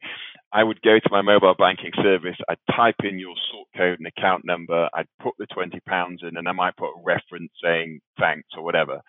I 0.54 0.64
would 0.64 0.82
go 0.82 1.00
to 1.00 1.10
my 1.12 1.22
mobile 1.22 1.56
banking 1.58 1.92
service. 2.02 2.38
I'd 2.50 2.58
type 2.76 2.96
in 3.04 3.20
your 3.20 3.36
sort 3.52 3.68
code 3.76 4.00
and 4.00 4.08
account 4.08 4.46
number. 4.46 4.90
I'd 4.94 5.08
put 5.22 5.34
the 5.40 5.48
twenty 5.48 5.80
pounds 5.88 6.22
in, 6.24 6.38
and 6.38 6.48
I 6.48 6.52
might 6.52 6.78
put 6.78 6.90
a 6.92 7.04
reference 7.04 7.52
saying 7.64 8.02
thanks 8.20 8.50
or 8.58 8.64
whatever. 8.64 9.02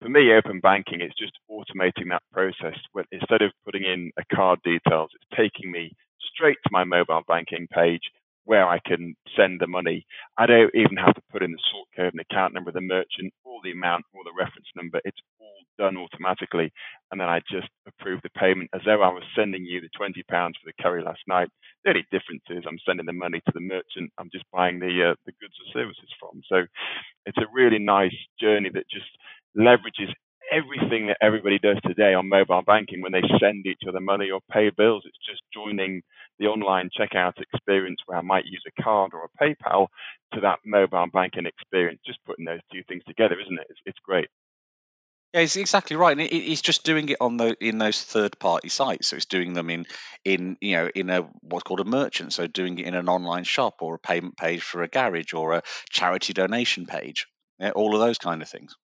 For 0.00 0.08
me, 0.08 0.32
open 0.34 0.60
banking 0.60 1.00
is 1.00 1.12
just 1.18 1.32
automating 1.50 2.10
that 2.10 2.22
process. 2.32 2.78
Instead 3.12 3.42
of 3.42 3.52
putting 3.64 3.84
in 3.84 4.10
a 4.18 4.34
card 4.34 4.58
details, 4.64 5.10
it's 5.14 5.36
taking 5.36 5.70
me 5.70 5.94
straight 6.34 6.58
to 6.64 6.70
my 6.72 6.84
mobile 6.84 7.22
banking 7.28 7.68
page 7.72 8.02
where 8.44 8.66
I 8.68 8.78
can 8.84 9.14
send 9.36 9.60
the 9.60 9.66
money. 9.66 10.06
I 10.38 10.46
don't 10.46 10.74
even 10.74 10.96
have 10.96 11.14
to 11.14 11.22
put 11.30 11.42
in 11.42 11.52
the 11.52 11.58
sort 11.70 11.88
code 11.96 12.12
and 12.14 12.20
account 12.20 12.54
number 12.54 12.70
of 12.70 12.74
the 12.74 12.80
merchant 12.80 13.32
or 13.44 13.60
the 13.64 13.72
amount 13.72 14.04
or 14.12 14.24
the 14.24 14.32
reference 14.36 14.68
number. 14.76 15.00
It's 15.04 15.20
all 15.40 15.62
done 15.78 15.96
automatically. 15.96 16.72
And 17.10 17.20
then 17.20 17.28
I 17.28 17.40
just 17.50 17.68
approve 17.86 18.20
the 18.22 18.30
payment 18.30 18.70
as 18.74 18.82
though 18.84 19.02
I 19.02 19.08
was 19.12 19.22
sending 19.36 19.64
you 19.64 19.80
the 19.80 19.90
£20 19.98 20.14
for 20.28 20.66
the 20.66 20.82
curry 20.82 21.02
last 21.02 21.20
night. 21.28 21.48
The 21.84 21.90
only 21.90 22.06
difference 22.10 22.42
is 22.50 22.64
I'm 22.66 22.78
sending 22.86 23.06
the 23.06 23.12
money 23.12 23.40
to 23.46 23.52
the 23.54 23.60
merchant. 23.60 24.12
I'm 24.18 24.30
just 24.32 24.44
buying 24.52 24.78
the, 24.80 25.12
uh, 25.12 25.14
the 25.26 25.32
goods 25.40 25.54
or 25.62 25.72
services 25.72 26.10
from. 26.18 26.42
So 26.48 26.64
it's 27.26 27.38
a 27.38 27.46
really 27.52 27.78
nice 27.78 28.16
journey 28.40 28.70
that 28.74 28.88
just 28.90 29.10
leverages 29.56 30.12
everything 30.50 31.06
that 31.06 31.18
everybody 31.20 31.58
does 31.58 31.78
today 31.86 32.14
on 32.14 32.28
mobile 32.28 32.62
banking 32.62 33.00
when 33.00 33.12
they 33.12 33.22
send 33.40 33.66
each 33.66 33.82
other 33.88 34.00
money 34.00 34.30
or 34.30 34.40
pay 34.50 34.70
bills. 34.70 35.04
It's 35.06 35.18
just 35.28 35.42
joining 35.52 36.02
the 36.38 36.46
online 36.46 36.90
checkout 36.98 37.34
experience 37.40 38.00
where 38.06 38.18
I 38.18 38.22
might 38.22 38.46
use 38.46 38.62
a 38.66 38.82
card 38.82 39.12
or 39.14 39.24
a 39.24 39.44
PayPal 39.44 39.88
to 40.34 40.40
that 40.40 40.60
mobile 40.64 41.06
banking 41.12 41.46
experience. 41.46 42.00
Just 42.06 42.24
putting 42.24 42.44
those 42.44 42.60
two 42.72 42.82
things 42.88 43.02
together, 43.06 43.36
isn't 43.40 43.58
it? 43.58 43.66
It's, 43.70 43.80
it's 43.86 43.98
great. 44.04 44.28
Yeah, 45.32 45.40
it's 45.40 45.56
exactly 45.56 45.96
right. 45.96 46.12
And 46.12 46.20
it, 46.20 46.34
it's 46.34 46.60
just 46.60 46.84
doing 46.84 47.08
it 47.08 47.16
on 47.20 47.38
the 47.38 47.56
in 47.60 47.78
those 47.78 48.02
third 48.02 48.38
party 48.38 48.68
sites. 48.68 49.08
So 49.08 49.16
it's 49.16 49.26
doing 49.26 49.54
them 49.54 49.70
in 49.70 49.86
in 50.24 50.58
you 50.60 50.76
know 50.76 50.90
in 50.94 51.08
a 51.08 51.22
what's 51.40 51.64
called 51.64 51.80
a 51.80 51.84
merchant. 51.84 52.34
So 52.34 52.46
doing 52.46 52.78
it 52.78 52.86
in 52.86 52.94
an 52.94 53.08
online 53.08 53.44
shop 53.44 53.76
or 53.80 53.94
a 53.94 53.98
payment 53.98 54.36
page 54.36 54.62
for 54.62 54.82
a 54.82 54.88
garage 54.88 55.32
or 55.32 55.54
a 55.54 55.62
charity 55.88 56.34
donation 56.34 56.84
page. 56.84 57.26
Yeah, 57.58 57.70
all 57.70 57.94
of 57.94 58.00
those 58.00 58.18
kind 58.18 58.42
of 58.42 58.48
things. 58.48 58.74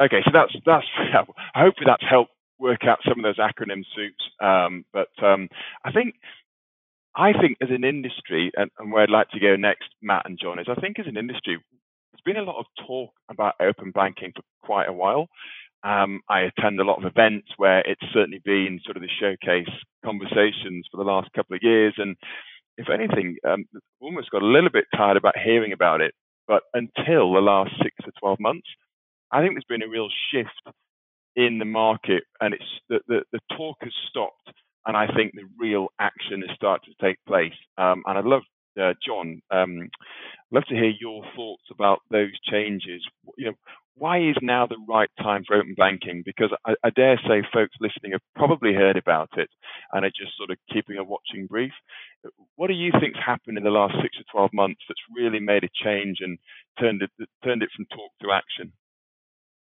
Okay, 0.00 0.22
so 0.24 0.30
that's 0.32 0.54
that's 0.64 0.86
hopefully 1.54 1.86
that's 1.86 2.04
helped 2.08 2.32
work 2.58 2.84
out 2.84 2.98
some 3.06 3.18
of 3.18 3.24
those 3.24 3.38
acronym 3.38 3.82
soups. 3.94 4.24
Um, 4.40 4.84
but 4.92 5.10
um, 5.22 5.48
I 5.84 5.92
think 5.92 6.14
I 7.14 7.32
think 7.32 7.58
as 7.60 7.68
an 7.70 7.84
industry, 7.84 8.50
and, 8.56 8.70
and, 8.78 8.92
where 8.92 9.02
I'd 9.02 9.10
like 9.10 9.30
to 9.30 9.40
go 9.40 9.56
next, 9.56 9.88
Matt 10.00 10.22
and 10.26 10.38
John, 10.40 10.58
is 10.58 10.66
I 10.68 10.80
think 10.80 10.98
as 10.98 11.06
an 11.06 11.16
industry, 11.16 11.58
there's 12.12 12.22
been 12.24 12.42
a 12.42 12.46
lot 12.46 12.58
of 12.58 12.66
talk 12.86 13.10
about 13.28 13.54
open 13.60 13.90
banking 13.90 14.32
for 14.34 14.42
quite 14.64 14.88
a 14.88 14.92
while. 14.92 15.26
Um, 15.82 16.20
I 16.28 16.40
attend 16.40 16.78
a 16.78 16.84
lot 16.84 16.98
of 16.98 17.10
events 17.10 17.48
where 17.56 17.80
it's 17.80 18.04
certainly 18.12 18.40
been 18.44 18.80
sort 18.84 18.96
of 18.96 19.02
the 19.02 19.08
showcase 19.20 19.74
conversations 20.04 20.86
for 20.90 20.98
the 20.98 21.08
last 21.10 21.32
couple 21.34 21.56
of 21.56 21.62
years, 21.62 21.94
and 21.98 22.16
if 22.76 22.88
anything, 22.88 23.36
um, 23.48 23.64
almost 24.00 24.30
got 24.30 24.42
a 24.42 24.46
little 24.46 24.70
bit 24.70 24.84
tired 24.94 25.16
about 25.16 25.38
hearing 25.38 25.72
about 25.72 26.00
it. 26.00 26.14
But 26.46 26.62
until 26.74 27.32
the 27.32 27.40
last 27.40 27.72
six 27.82 27.94
to 28.04 28.12
twelve 28.18 28.40
months, 28.40 28.66
I 29.32 29.40
think 29.40 29.54
there's 29.54 29.64
been 29.68 29.86
a 29.86 29.90
real 29.90 30.08
shift 30.32 30.76
in 31.36 31.58
the 31.58 31.64
market, 31.64 32.24
and 32.40 32.54
it's 32.54 32.64
the, 32.88 33.00
the, 33.06 33.20
the 33.32 33.40
talk 33.56 33.76
has 33.82 33.92
stopped, 34.08 34.52
and 34.86 34.96
I 34.96 35.06
think 35.14 35.32
the 35.34 35.48
real 35.58 35.88
action 36.00 36.42
has 36.46 36.56
started 36.56 36.90
to 36.90 37.06
take 37.06 37.18
place. 37.26 37.54
Um, 37.78 38.02
and 38.06 38.18
I'd 38.18 38.24
love, 38.24 38.42
uh, 38.80 38.94
John, 39.04 39.40
um, 39.50 39.88
love 40.50 40.64
to 40.68 40.74
hear 40.74 40.92
your 41.00 41.22
thoughts 41.36 41.64
about 41.70 42.00
those 42.10 42.32
changes. 42.50 43.02
You 43.38 43.46
know, 43.46 43.52
why 43.94 44.18
is 44.18 44.36
now 44.40 44.66
the 44.66 44.82
right 44.88 45.10
time 45.22 45.44
for 45.46 45.56
open 45.56 45.74
banking? 45.76 46.22
Because 46.24 46.50
I, 46.66 46.74
I, 46.82 46.90
dare 46.90 47.20
say 47.28 47.42
folks 47.52 47.76
listening 47.80 48.12
have 48.12 48.22
probably 48.34 48.72
heard 48.72 48.96
about 48.96 49.28
it 49.36 49.50
and 49.92 50.04
are 50.04 50.10
just 50.10 50.36
sort 50.38 50.50
of 50.50 50.56
keeping 50.72 50.96
a 50.96 51.04
watching 51.04 51.46
brief. 51.46 51.72
What 52.56 52.68
do 52.68 52.74
you 52.74 52.92
think's 52.98 53.18
happened 53.24 53.58
in 53.58 53.64
the 53.64 53.70
last 53.70 53.94
six 54.02 54.16
to 54.16 54.24
twelve 54.32 54.52
months 54.54 54.80
that's 54.88 55.00
really 55.14 55.40
made 55.40 55.64
a 55.64 55.68
change 55.84 56.18
and 56.20 56.38
turned 56.78 57.02
it 57.02 57.10
turned 57.44 57.62
it 57.62 57.68
from 57.76 57.86
talk 57.86 58.10
to 58.22 58.32
action? 58.32 58.72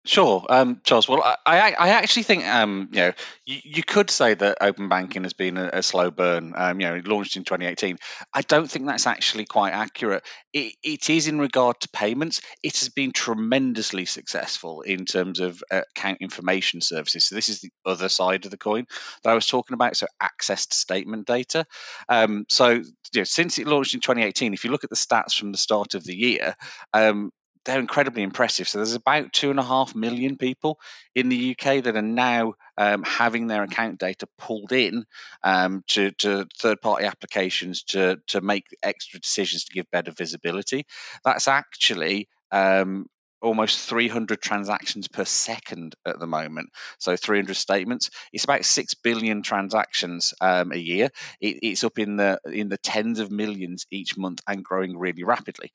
Sure, 0.08 0.42
um, 0.48 0.80
Charles. 0.84 1.06
Well, 1.06 1.22
I, 1.44 1.74
I, 1.78 1.90
actually 1.90 2.22
think 2.22 2.46
um, 2.46 2.88
you 2.92 3.00
know 3.00 3.12
you, 3.44 3.58
you 3.62 3.82
could 3.82 4.08
say 4.08 4.32
that 4.32 4.56
open 4.62 4.88
banking 4.88 5.24
has 5.24 5.34
been 5.34 5.58
a, 5.58 5.68
a 5.74 5.82
slow 5.82 6.10
burn. 6.10 6.54
Um, 6.56 6.80
you 6.80 6.88
know, 6.88 6.94
it 6.94 7.06
launched 7.06 7.36
in 7.36 7.44
2018. 7.44 7.98
I 8.32 8.40
don't 8.40 8.70
think 8.70 8.86
that's 8.86 9.06
actually 9.06 9.44
quite 9.44 9.74
accurate. 9.74 10.24
It, 10.54 10.76
it 10.82 11.10
is 11.10 11.28
in 11.28 11.38
regard 11.38 11.78
to 11.80 11.90
payments. 11.90 12.40
It 12.62 12.78
has 12.78 12.88
been 12.88 13.12
tremendously 13.12 14.06
successful 14.06 14.80
in 14.80 15.04
terms 15.04 15.40
of 15.40 15.62
uh, 15.70 15.82
account 15.94 16.22
information 16.22 16.80
services. 16.80 17.24
So 17.24 17.34
this 17.34 17.50
is 17.50 17.60
the 17.60 17.70
other 17.84 18.08
side 18.08 18.46
of 18.46 18.50
the 18.50 18.56
coin 18.56 18.86
that 19.24 19.30
I 19.30 19.34
was 19.34 19.46
talking 19.46 19.74
about. 19.74 19.94
So 19.94 20.06
access 20.18 20.64
to 20.68 20.74
statement 20.74 21.26
data. 21.26 21.66
Um, 22.08 22.46
so 22.48 22.70
you 22.70 22.84
know, 23.14 23.24
since 23.24 23.58
it 23.58 23.66
launched 23.66 23.92
in 23.92 24.00
2018, 24.00 24.54
if 24.54 24.64
you 24.64 24.70
look 24.70 24.84
at 24.84 24.90
the 24.90 24.96
stats 24.96 25.38
from 25.38 25.52
the 25.52 25.58
start 25.58 25.94
of 25.94 26.02
the 26.02 26.16
year, 26.16 26.56
um, 26.94 27.30
they're 27.64 27.80
incredibly 27.80 28.22
impressive. 28.22 28.68
So 28.68 28.78
there's 28.78 28.94
about 28.94 29.32
two 29.32 29.50
and 29.50 29.58
a 29.58 29.64
half 29.64 29.94
million 29.94 30.36
people 30.36 30.78
in 31.14 31.28
the 31.28 31.56
UK 31.56 31.84
that 31.84 31.96
are 31.96 32.02
now 32.02 32.54
um, 32.76 33.02
having 33.02 33.46
their 33.46 33.62
account 33.62 33.98
data 33.98 34.26
pulled 34.38 34.72
in 34.72 35.04
um, 35.42 35.82
to, 35.88 36.10
to 36.12 36.46
third-party 36.58 37.04
applications 37.04 37.82
to 37.84 38.20
to 38.28 38.40
make 38.40 38.66
extra 38.82 39.20
decisions 39.20 39.64
to 39.64 39.74
give 39.74 39.90
better 39.90 40.12
visibility. 40.12 40.86
That's 41.24 41.48
actually 41.48 42.28
um, 42.50 43.06
almost 43.40 43.88
300 43.88 44.40
transactions 44.40 45.08
per 45.08 45.24
second 45.24 45.94
at 46.06 46.18
the 46.18 46.26
moment. 46.26 46.70
So 46.98 47.16
300 47.16 47.54
statements. 47.54 48.10
It's 48.32 48.44
about 48.44 48.64
six 48.64 48.94
billion 48.94 49.42
transactions 49.42 50.34
um, 50.40 50.72
a 50.72 50.76
year. 50.76 51.10
It, 51.40 51.58
it's 51.62 51.84
up 51.84 51.98
in 51.98 52.16
the 52.16 52.40
in 52.46 52.68
the 52.68 52.78
tens 52.78 53.20
of 53.20 53.30
millions 53.30 53.86
each 53.90 54.16
month 54.16 54.40
and 54.46 54.64
growing 54.64 54.98
really 54.98 55.24
rapidly. 55.24 55.72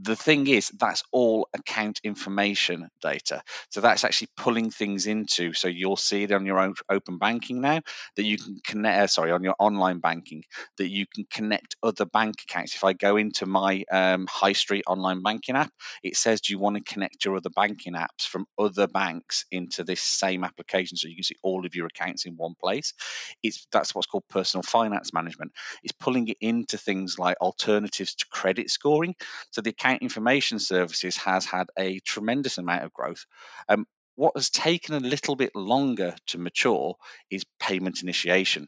The 0.00 0.16
thing 0.16 0.46
is, 0.46 0.70
that's 0.78 1.02
all 1.12 1.48
account 1.54 2.00
information 2.04 2.88
data. 3.02 3.42
So 3.70 3.80
that's 3.80 4.04
actually 4.04 4.28
pulling 4.36 4.70
things 4.70 5.06
into. 5.06 5.52
So 5.54 5.68
you'll 5.68 5.96
see 5.96 6.22
it 6.22 6.32
on 6.32 6.46
your 6.46 6.58
own 6.58 6.74
open 6.88 7.18
banking 7.18 7.60
now 7.60 7.80
that 8.16 8.24
you 8.24 8.38
can 8.38 8.60
connect. 8.64 8.98
Uh, 8.98 9.06
sorry, 9.06 9.32
on 9.32 9.42
your 9.42 9.56
online 9.58 9.98
banking 9.98 10.44
that 10.76 10.88
you 10.88 11.06
can 11.12 11.26
connect 11.32 11.76
other 11.82 12.04
bank 12.04 12.36
accounts. 12.48 12.74
If 12.74 12.84
I 12.84 12.92
go 12.92 13.16
into 13.16 13.46
my 13.46 13.84
um, 13.90 14.26
high 14.28 14.52
street 14.52 14.84
online 14.86 15.22
banking 15.22 15.56
app, 15.56 15.72
it 16.02 16.16
says, 16.16 16.40
"Do 16.40 16.52
you 16.52 16.58
want 16.58 16.76
to 16.76 16.82
connect?" 16.98 17.24
your 17.24 17.36
other 17.36 17.50
banking 17.50 17.94
apps 17.94 18.26
from 18.26 18.46
other 18.58 18.86
banks 18.86 19.44
into 19.50 19.84
this 19.84 20.00
same 20.00 20.44
application 20.44 20.96
so 20.96 21.08
you 21.08 21.14
can 21.14 21.24
see 21.24 21.36
all 21.42 21.66
of 21.66 21.74
your 21.74 21.86
accounts 21.86 22.26
in 22.26 22.36
one 22.36 22.54
place. 22.60 22.94
It's 23.42 23.66
that's 23.72 23.94
what's 23.94 24.06
called 24.06 24.24
personal 24.28 24.62
finance 24.62 25.12
management. 25.12 25.52
It's 25.82 25.92
pulling 25.92 26.28
it 26.28 26.38
into 26.40 26.78
things 26.78 27.18
like 27.18 27.36
alternatives 27.40 28.14
to 28.16 28.26
credit 28.30 28.70
scoring. 28.70 29.14
So 29.50 29.60
the 29.60 29.70
account 29.70 30.02
information 30.02 30.58
services 30.58 31.16
has 31.18 31.44
had 31.44 31.68
a 31.78 32.00
tremendous 32.00 32.58
amount 32.58 32.84
of 32.84 32.92
growth. 32.92 33.26
Um, 33.68 33.86
what 34.18 34.32
has 34.34 34.50
taken 34.50 34.96
a 34.96 35.00
little 35.00 35.36
bit 35.36 35.54
longer 35.54 36.12
to 36.26 36.38
mature 36.38 36.96
is 37.30 37.46
payment 37.60 38.02
initiation, 38.02 38.66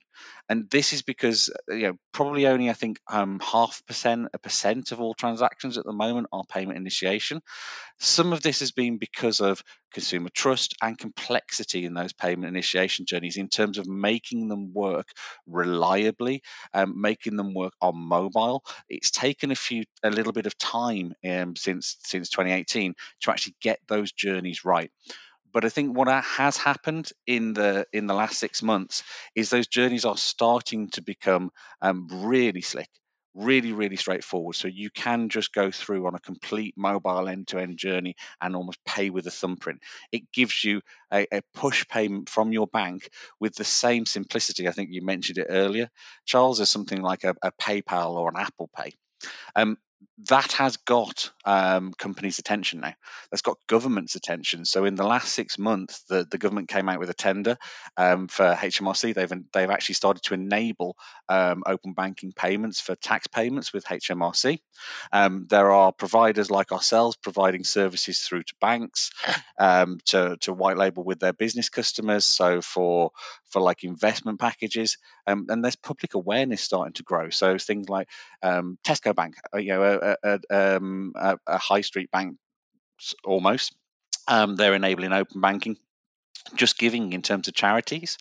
and 0.48 0.70
this 0.70 0.92
is 0.92 1.02
because 1.02 1.50
uh, 1.68 1.74
you 1.74 1.88
know 1.88 1.98
probably 2.12 2.46
only 2.46 2.70
I 2.70 2.72
think 2.72 3.00
um, 3.10 3.40
half 3.40 3.82
percent 3.84 4.28
a 4.32 4.38
percent 4.38 4.92
of 4.92 5.00
all 5.00 5.12
transactions 5.12 5.76
at 5.76 5.84
the 5.84 5.92
moment 5.92 6.28
are 6.32 6.44
payment 6.48 6.78
initiation. 6.78 7.42
Some 7.98 8.32
of 8.32 8.42
this 8.42 8.60
has 8.60 8.70
been 8.70 8.98
because 8.98 9.40
of 9.40 9.64
consumer 9.92 10.28
trust 10.32 10.76
and 10.80 10.96
complexity 10.96 11.84
in 11.84 11.94
those 11.94 12.12
payment 12.12 12.46
initiation 12.46 13.04
journeys 13.04 13.36
in 13.36 13.48
terms 13.48 13.78
of 13.78 13.88
making 13.88 14.46
them 14.46 14.72
work 14.72 15.08
reliably, 15.48 16.42
um, 16.72 17.00
making 17.00 17.36
them 17.36 17.54
work 17.54 17.72
on 17.80 17.96
mobile. 17.96 18.62
It's 18.88 19.10
taken 19.10 19.50
a 19.50 19.56
few 19.56 19.82
a 20.04 20.10
little 20.10 20.32
bit 20.32 20.46
of 20.46 20.56
time 20.56 21.12
um, 21.28 21.56
since 21.56 21.96
since 22.04 22.30
2018 22.30 22.94
to 23.22 23.30
actually 23.32 23.56
get 23.60 23.80
those 23.88 24.12
journeys 24.12 24.64
right 24.64 24.92
but 25.52 25.64
I 25.64 25.68
think 25.68 25.96
what 25.96 26.08
has 26.08 26.56
happened 26.56 27.10
in 27.26 27.52
the 27.52 27.86
in 27.92 28.06
the 28.06 28.14
last 28.14 28.38
six 28.38 28.62
months 28.62 29.02
is 29.34 29.50
those 29.50 29.66
journeys 29.66 30.04
are 30.04 30.16
starting 30.16 30.88
to 30.90 31.02
become 31.02 31.50
um, 31.82 32.08
really 32.10 32.60
slick, 32.60 32.88
really 33.34 33.72
really 33.72 33.96
straightforward. 33.96 34.56
So 34.56 34.68
you 34.68 34.90
can 34.90 35.28
just 35.28 35.52
go 35.52 35.70
through 35.70 36.06
on 36.06 36.14
a 36.14 36.20
complete 36.20 36.74
mobile 36.76 37.28
end-to-end 37.28 37.78
journey 37.78 38.16
and 38.40 38.56
almost 38.56 38.84
pay 38.84 39.10
with 39.10 39.26
a 39.26 39.30
thumbprint. 39.30 39.82
It 40.12 40.30
gives 40.32 40.64
you 40.64 40.80
a, 41.12 41.26
a 41.32 41.42
push 41.54 41.86
payment 41.88 42.28
from 42.28 42.52
your 42.52 42.66
bank 42.66 43.08
with 43.38 43.54
the 43.54 43.64
same 43.64 44.06
simplicity. 44.06 44.68
I 44.68 44.72
think 44.72 44.90
you 44.92 45.02
mentioned 45.04 45.38
it 45.38 45.46
earlier, 45.50 45.88
Charles, 46.24 46.60
as 46.60 46.70
something 46.70 47.00
like 47.02 47.24
a, 47.24 47.34
a 47.42 47.52
PayPal 47.52 48.14
or 48.14 48.28
an 48.28 48.36
Apple 48.36 48.70
Pay. 48.76 48.92
Um, 49.54 49.76
that 50.28 50.52
has 50.52 50.76
got 50.78 51.30
um, 51.44 51.92
companies' 51.94 52.38
attention 52.38 52.80
now. 52.80 52.94
That's 53.30 53.42
got 53.42 53.58
government's 53.66 54.16
attention. 54.16 54.64
So 54.64 54.84
in 54.84 54.94
the 54.94 55.06
last 55.06 55.32
six 55.32 55.58
months, 55.58 56.02
the, 56.08 56.26
the 56.30 56.38
government 56.38 56.68
came 56.68 56.88
out 56.88 56.98
with 56.98 57.10
a 57.10 57.14
tender 57.14 57.56
um, 57.96 58.28
for 58.28 58.44
HMRC. 58.44 59.14
They've 59.14 59.32
they've 59.52 59.70
actually 59.70 59.94
started 59.94 60.22
to 60.24 60.34
enable 60.34 60.96
um, 61.28 61.62
open 61.66 61.94
banking 61.94 62.32
payments 62.32 62.80
for 62.80 62.96
tax 62.96 63.26
payments 63.26 63.72
with 63.72 63.84
HMRC. 63.84 64.58
Um, 65.12 65.46
there 65.48 65.70
are 65.70 65.92
providers 65.92 66.50
like 66.50 66.72
ourselves 66.72 67.16
providing 67.16 67.64
services 67.64 68.20
through 68.20 68.42
to 68.42 68.54
banks 68.60 69.10
um, 69.58 69.98
to 70.06 70.36
to 70.40 70.52
white 70.52 70.76
label 70.76 71.04
with 71.04 71.20
their 71.20 71.32
business 71.32 71.68
customers. 71.68 72.24
So 72.24 72.60
for 72.60 73.12
for 73.50 73.62
like 73.62 73.84
investment 73.84 74.38
packages, 74.38 74.98
um, 75.26 75.46
and 75.48 75.64
there's 75.64 75.76
public 75.76 76.14
awareness 76.14 76.60
starting 76.60 76.94
to 76.94 77.02
grow. 77.02 77.30
So 77.30 77.58
things 77.58 77.88
like 77.88 78.08
Tesco 78.44 79.14
Bank, 79.14 79.36
uh, 79.54 79.58
you 79.58 79.72
know 79.72 79.82
a, 79.82 80.09
a, 80.22 80.40
um, 80.50 81.12
a, 81.16 81.38
a 81.46 81.58
high 81.58 81.80
street 81.80 82.10
bank 82.10 82.36
almost. 83.24 83.74
Um, 84.28 84.56
they're 84.56 84.74
enabling 84.74 85.12
open 85.12 85.40
banking 85.40 85.76
just 86.54 86.78
giving 86.78 87.12
in 87.12 87.22
terms 87.22 87.48
of 87.48 87.54
charities. 87.54 88.18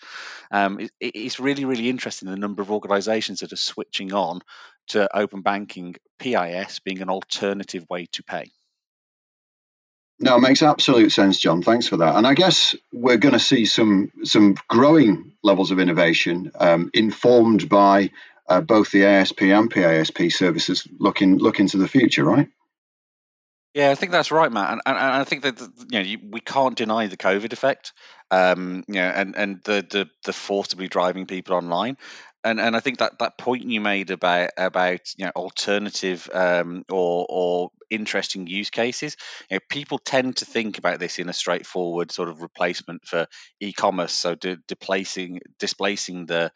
Um, 0.52 0.80
it, 0.80 0.92
it's 1.00 1.40
really, 1.40 1.66
really 1.66 1.90
interesting 1.90 2.30
the 2.30 2.38
number 2.38 2.62
of 2.62 2.72
organisations 2.72 3.40
that 3.40 3.54
are 3.54 3.58
switching 3.58 4.14
on 4.14 4.42
to 4.90 5.16
open 5.16 5.42
banking, 5.42 5.96
PIS 6.20 6.80
being 6.80 7.02
an 7.02 7.10
alternative 7.10 7.86
way 7.90 8.08
to 8.14 8.24
pay. 8.24 8.52
No, 10.22 10.36
it 10.36 10.42
makes 10.42 10.62
absolute 10.62 11.14
sense, 11.14 11.40
John. 11.40 11.62
Thanks 11.62 11.88
for 11.88 11.96
that. 11.98 12.16
And 12.16 12.28
I 12.28 12.34
guess 12.34 12.76
we're 12.92 13.18
going 13.18 13.34
to 13.34 13.40
see 13.40 13.66
some 13.66 14.12
some 14.26 14.56
growing 14.68 15.32
levels 15.44 15.72
of 15.72 15.80
innovation 15.80 16.52
um, 16.60 16.90
informed 16.94 17.70
by 17.70 18.12
uh, 18.50 18.62
both 18.62 18.92
the 18.92 19.02
AISP 19.02 19.58
and 19.58 19.70
PISP 19.70 20.32
services 20.32 20.88
looking 21.00 21.38
look 21.38 21.60
into 21.60 21.78
the 21.78 21.88
future, 21.88 22.26
right? 22.26 22.50
Yeah, 23.76 23.92
I 23.92 23.96
think 23.96 24.12
that's 24.12 24.32
right, 24.32 24.52
Matt, 24.52 24.72
and, 24.72 24.82
and, 24.86 24.98
and 24.98 25.14
I 25.14 25.24
think 25.24 25.44
that 25.44 25.62
you 25.62 26.00
know 26.00 26.06
you, 26.06 26.18
we 26.32 26.40
can't 26.40 26.76
deny 26.76 27.06
the 27.06 27.18
COVID 27.18 27.54
effect, 27.54 27.94
um, 28.32 28.84
you 28.88 28.96
know, 28.96 29.08
and 29.08 29.36
and 29.36 29.62
the 29.64 29.86
the 29.88 30.10
the 30.26 30.34
forcibly 30.34 30.88
driving 30.88 31.28
people 31.28 31.56
online, 31.56 31.96
and 32.44 32.60
and 32.60 32.76
I 32.76 32.80
think 32.80 33.00
that 33.00 33.20
that 33.20 33.38
point 33.38 33.64
you 33.64 33.82
made 33.82 34.12
about 34.12 34.52
about 34.58 35.02
you 35.18 35.26
know 35.26 35.32
alternative 35.36 36.30
um, 36.34 36.86
or 36.90 37.26
or 37.30 37.72
interesting 37.90 38.48
use 38.48 38.70
cases. 38.70 39.18
You 39.50 39.56
know, 39.56 39.62
people 39.70 40.00
tend 40.00 40.38
to 40.38 40.46
think 40.46 40.78
about 40.78 41.00
this 41.00 41.20
in 41.20 41.30
a 41.30 41.34
straightforward 41.34 42.12
sort 42.12 42.30
of 42.30 42.42
replacement 42.42 43.06
for 43.06 43.28
e-commerce, 43.60 44.14
so 44.14 44.36
de- 44.36 44.58
displacing 44.68 45.42
displacing 45.60 46.26
the, 46.28 46.52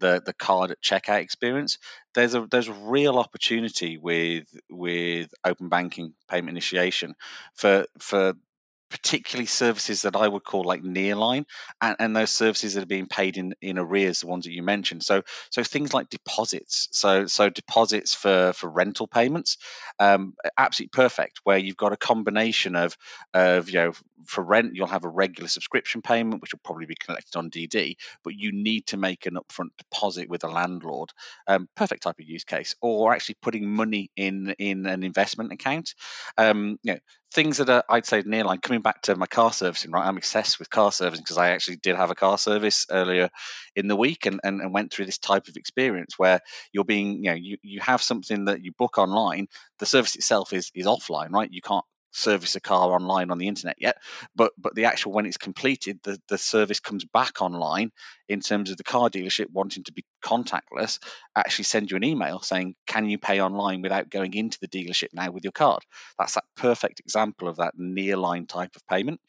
the 0.00 0.22
the 0.24 0.32
card 0.32 0.72
at 0.72 0.82
checkout 0.82 1.20
experience. 1.22 1.78
There's 2.14 2.34
a 2.34 2.46
there's 2.50 2.68
a 2.68 2.72
real 2.72 3.18
opportunity 3.18 3.96
with 3.96 4.46
with 4.70 5.32
open 5.44 5.68
banking 5.68 6.14
payment 6.28 6.50
initiation 6.50 7.14
for 7.54 7.86
for 7.98 8.34
particularly 8.90 9.46
services 9.46 10.02
that 10.02 10.16
I 10.16 10.26
would 10.26 10.44
call 10.44 10.64
like 10.64 10.82
nearline, 10.82 11.44
and, 11.80 11.96
and 11.98 12.16
those 12.16 12.30
services 12.30 12.74
that 12.74 12.82
are 12.82 12.86
being 12.86 13.06
paid 13.06 13.36
in 13.36 13.54
in 13.60 13.78
arrears, 13.78 14.20
the 14.20 14.26
ones 14.26 14.44
that 14.44 14.52
you 14.52 14.62
mentioned. 14.62 15.02
So 15.02 15.22
so 15.50 15.62
things 15.62 15.92
like 15.92 16.08
deposits. 16.08 16.88
So 16.92 17.26
so 17.26 17.50
deposits 17.50 18.14
for 18.14 18.52
for 18.54 18.68
rental 18.68 19.06
payments, 19.06 19.58
um, 19.98 20.34
absolutely 20.56 20.90
perfect. 20.92 21.40
Where 21.44 21.58
you've 21.58 21.76
got 21.76 21.92
a 21.92 21.96
combination 21.96 22.76
of 22.76 22.96
of 23.34 23.68
you 23.70 23.78
know 23.78 23.92
for 24.26 24.42
rent 24.42 24.74
you'll 24.74 24.86
have 24.86 25.04
a 25.04 25.08
regular 25.08 25.48
subscription 25.48 26.02
payment 26.02 26.42
which 26.42 26.52
will 26.52 26.60
probably 26.64 26.86
be 26.86 26.96
collected 26.96 27.36
on 27.36 27.50
DD, 27.50 27.96
but 28.24 28.34
you 28.34 28.52
need 28.52 28.86
to 28.86 28.96
make 28.96 29.26
an 29.26 29.34
upfront 29.34 29.70
deposit 29.78 30.28
with 30.28 30.44
a 30.44 30.48
landlord. 30.48 31.10
Um, 31.46 31.68
perfect 31.76 32.02
type 32.02 32.18
of 32.18 32.26
use 32.26 32.44
case, 32.44 32.74
or 32.80 33.12
actually 33.12 33.36
putting 33.42 33.68
money 33.68 34.10
in 34.16 34.54
in 34.58 34.86
an 34.86 35.02
investment 35.02 35.52
account. 35.52 35.94
Um, 36.36 36.78
you 36.82 36.94
know, 36.94 36.98
things 37.32 37.58
that 37.58 37.68
are 37.68 37.84
I'd 37.88 38.06
say 38.06 38.22
near 38.24 38.44
nearline. 38.44 38.62
Coming 38.62 38.82
back 38.82 39.02
to 39.02 39.16
my 39.16 39.26
car 39.26 39.52
servicing, 39.52 39.90
right? 39.90 40.06
I'm 40.06 40.16
obsessed 40.16 40.58
with 40.58 40.70
car 40.70 40.92
servicing 40.92 41.22
because 41.22 41.38
I 41.38 41.50
actually 41.50 41.76
did 41.76 41.96
have 41.96 42.10
a 42.10 42.14
car 42.14 42.38
service 42.38 42.86
earlier 42.90 43.30
in 43.76 43.88
the 43.88 43.96
week 43.96 44.26
and, 44.26 44.40
and, 44.42 44.60
and 44.60 44.72
went 44.72 44.92
through 44.92 45.06
this 45.06 45.18
type 45.18 45.48
of 45.48 45.56
experience 45.56 46.18
where 46.18 46.40
you're 46.72 46.84
being, 46.84 47.24
you 47.24 47.30
know, 47.30 47.34
you, 47.34 47.58
you 47.62 47.80
have 47.80 48.02
something 48.02 48.46
that 48.46 48.64
you 48.64 48.72
book 48.78 48.98
online, 48.98 49.46
the 49.78 49.86
service 49.86 50.16
itself 50.16 50.52
is 50.52 50.70
is 50.74 50.86
offline, 50.86 51.30
right? 51.30 51.50
You 51.50 51.60
can't 51.60 51.84
service 52.10 52.56
a 52.56 52.60
car 52.60 52.92
online 52.92 53.30
on 53.30 53.38
the 53.38 53.48
internet 53.48 53.76
yet 53.78 53.96
but 54.34 54.52
but 54.58 54.74
the 54.74 54.86
actual 54.86 55.12
when 55.12 55.26
it's 55.26 55.36
completed 55.36 55.98
the, 56.02 56.18
the 56.28 56.38
service 56.38 56.80
comes 56.80 57.04
back 57.04 57.42
online 57.42 57.90
in 58.28 58.40
terms 58.40 58.70
of 58.70 58.76
the 58.76 58.84
car 58.84 59.08
dealership 59.08 59.46
wanting 59.52 59.84
to 59.84 59.92
be 59.92 60.04
contactless 60.22 60.98
actually 61.36 61.64
send 61.64 61.90
you 61.90 61.96
an 61.96 62.04
email 62.04 62.40
saying 62.40 62.74
can 62.86 63.08
you 63.08 63.18
pay 63.18 63.40
online 63.40 63.82
without 63.82 64.10
going 64.10 64.34
into 64.34 64.58
the 64.60 64.68
dealership 64.68 65.08
now 65.12 65.30
with 65.30 65.44
your 65.44 65.52
card? 65.52 65.82
That's 66.18 66.34
that 66.34 66.44
perfect 66.56 67.00
example 67.00 67.48
of 67.48 67.56
that 67.56 67.76
nearline 67.76 68.48
type 68.48 68.74
of 68.76 68.86
payment. 68.86 69.20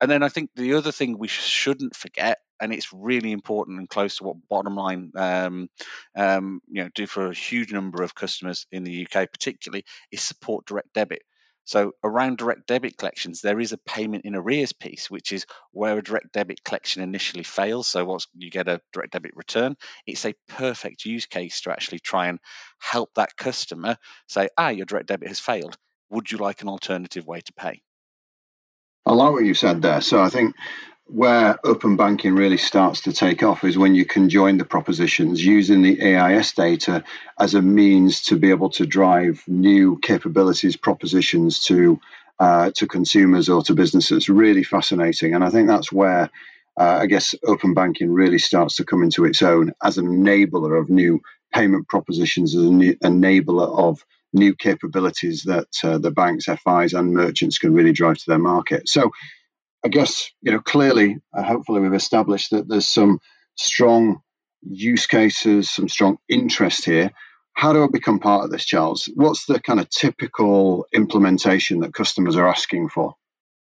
And 0.00 0.10
then 0.10 0.22
i 0.22 0.28
think 0.28 0.50
the 0.54 0.74
other 0.74 0.92
thing 0.92 1.18
we 1.18 1.28
shouldn't 1.28 1.96
forget 1.96 2.38
and 2.60 2.72
it's 2.72 2.92
really 2.92 3.32
important 3.32 3.78
and 3.78 3.88
close 3.88 4.16
to 4.16 4.24
what 4.24 4.36
Bottomline 4.50 5.14
um, 5.16 5.68
um, 6.16 6.60
you 6.68 6.82
know 6.82 6.90
do 6.94 7.06
for 7.06 7.28
a 7.28 7.34
huge 7.34 7.72
number 7.72 8.02
of 8.02 8.14
customers 8.14 8.66
in 8.70 8.84
the 8.84 9.06
uk 9.06 9.32
particularly 9.32 9.84
is 10.10 10.20
support 10.20 10.66
direct 10.66 10.92
debit 10.92 11.22
so 11.66 11.92
around 12.04 12.38
direct 12.38 12.68
debit 12.68 12.96
collections, 12.96 13.40
there 13.40 13.58
is 13.58 13.72
a 13.72 13.78
payment 13.78 14.24
in 14.24 14.36
arrears 14.36 14.72
piece, 14.72 15.10
which 15.10 15.32
is 15.32 15.46
where 15.72 15.98
a 15.98 16.02
direct 16.02 16.32
debit 16.32 16.62
collection 16.62 17.02
initially 17.02 17.42
fails. 17.42 17.88
So 17.88 18.04
once 18.04 18.28
you 18.34 18.50
get 18.52 18.68
a 18.68 18.80
direct 18.92 19.12
debit 19.12 19.32
return. 19.34 19.76
It's 20.06 20.24
a 20.24 20.34
perfect 20.48 21.04
use 21.04 21.26
case 21.26 21.60
to 21.62 21.72
actually 21.72 21.98
try 21.98 22.28
and 22.28 22.38
help 22.78 23.10
that 23.16 23.36
customer 23.36 23.96
say, 24.28 24.48
ah, 24.56 24.68
your 24.68 24.86
direct 24.86 25.08
debit 25.08 25.26
has 25.26 25.40
failed. 25.40 25.76
Would 26.10 26.30
you 26.30 26.38
like 26.38 26.62
an 26.62 26.68
alternative 26.68 27.26
way 27.26 27.40
to 27.40 27.52
pay? 27.52 27.82
I 29.04 29.12
like 29.12 29.32
what 29.32 29.44
you 29.44 29.54
said 29.54 29.82
there. 29.82 30.00
So 30.00 30.22
I 30.22 30.28
think 30.28 30.54
where 31.06 31.58
open 31.64 31.96
banking 31.96 32.34
really 32.34 32.56
starts 32.56 33.02
to 33.02 33.12
take 33.12 33.42
off 33.42 33.62
is 33.62 33.78
when 33.78 33.94
you 33.94 34.04
can 34.04 34.28
join 34.28 34.56
the 34.58 34.64
propositions 34.64 35.44
using 35.44 35.82
the 35.82 36.02
AIS 36.02 36.52
data 36.52 37.04
as 37.38 37.54
a 37.54 37.62
means 37.62 38.22
to 38.22 38.36
be 38.36 38.50
able 38.50 38.70
to 38.70 38.86
drive 38.86 39.42
new 39.46 39.98
capabilities, 39.98 40.76
propositions 40.76 41.60
to 41.60 42.00
uh, 42.38 42.70
to 42.74 42.86
consumers 42.86 43.48
or 43.48 43.62
to 43.62 43.72
businesses. 43.72 44.28
Really 44.28 44.64
fascinating, 44.64 45.34
and 45.34 45.44
I 45.44 45.50
think 45.50 45.68
that's 45.68 45.92
where 45.92 46.28
uh, 46.78 46.98
I 47.00 47.06
guess 47.06 47.34
open 47.44 47.72
banking 47.72 48.12
really 48.12 48.38
starts 48.38 48.76
to 48.76 48.84
come 48.84 49.02
into 49.02 49.24
its 49.24 49.42
own 49.42 49.72
as 49.82 49.98
an 49.98 50.06
enabler 50.06 50.78
of 50.78 50.90
new 50.90 51.22
payment 51.54 51.88
propositions, 51.88 52.54
as 52.54 52.64
an 52.64 52.80
enabler 52.80 53.78
of 53.78 54.04
new 54.32 54.54
capabilities 54.54 55.44
that 55.44 55.68
uh, 55.84 55.98
the 55.98 56.10
banks, 56.10 56.46
FIs, 56.46 56.92
and 56.92 57.14
merchants 57.14 57.58
can 57.58 57.72
really 57.72 57.92
drive 57.92 58.18
to 58.18 58.24
their 58.26 58.38
market. 58.38 58.88
So 58.88 59.12
I 59.86 59.88
guess 59.88 60.32
you 60.42 60.50
know 60.50 60.58
clearly, 60.58 61.18
uh, 61.32 61.44
hopefully, 61.44 61.80
we've 61.80 61.94
established 61.94 62.50
that 62.50 62.66
there's 62.66 62.88
some 62.88 63.20
strong 63.54 64.20
use 64.62 65.06
cases, 65.06 65.70
some 65.70 65.88
strong 65.88 66.18
interest 66.28 66.84
here. 66.84 67.12
How 67.52 67.72
do 67.72 67.84
I 67.84 67.86
become 67.86 68.18
part 68.18 68.44
of 68.44 68.50
this, 68.50 68.64
Charles? 68.64 69.08
What's 69.14 69.46
the 69.46 69.60
kind 69.60 69.78
of 69.78 69.88
typical 69.88 70.86
implementation 70.92 71.78
that 71.80 71.94
customers 71.94 72.34
are 72.34 72.48
asking 72.48 72.88
for? 72.88 73.14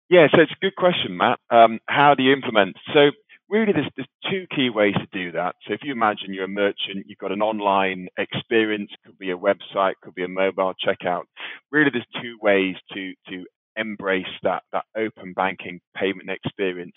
Yeah, 0.09 0.25
so 0.31 0.41
it's 0.41 0.51
a 0.51 0.65
good 0.65 0.75
question, 0.75 1.15
Matt. 1.15 1.39
Um, 1.51 1.77
how 1.87 2.15
do 2.15 2.23
you 2.23 2.33
implement? 2.33 2.75
So 2.91 3.11
really, 3.47 3.71
there's, 3.71 3.91
there's 3.95 4.09
two 4.27 4.47
key 4.55 4.71
ways 4.71 4.95
to 4.95 5.07
do 5.13 5.31
that. 5.33 5.55
So 5.67 5.73
if 5.73 5.81
you 5.83 5.91
imagine 5.91 6.33
you're 6.33 6.45
a 6.45 6.47
merchant, 6.47 7.05
you've 7.05 7.19
got 7.19 7.33
an 7.33 7.43
online 7.43 8.07
experience, 8.17 8.89
could 9.05 9.19
be 9.19 9.29
a 9.29 9.37
website, 9.37 9.93
could 10.01 10.15
be 10.15 10.23
a 10.23 10.27
mobile 10.27 10.73
checkout. 10.83 11.25
Really, 11.71 11.91
there's 11.93 12.23
two 12.23 12.37
ways 12.41 12.75
to 12.93 13.13
to 13.29 13.45
embrace 13.77 14.25
that, 14.43 14.63
that 14.71 14.85
open 14.95 15.33
banking 15.33 15.79
payment 15.95 16.29
experience. 16.29 16.95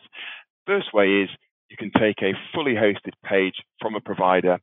First 0.67 0.93
way 0.93 1.23
is 1.23 1.29
you 1.71 1.77
can 1.77 1.91
take 1.99 2.23
a 2.23 2.33
fully 2.55 2.75
hosted 2.75 3.15
page 3.25 3.55
from 3.81 3.95
a 3.95 4.01
provider, 4.01 4.59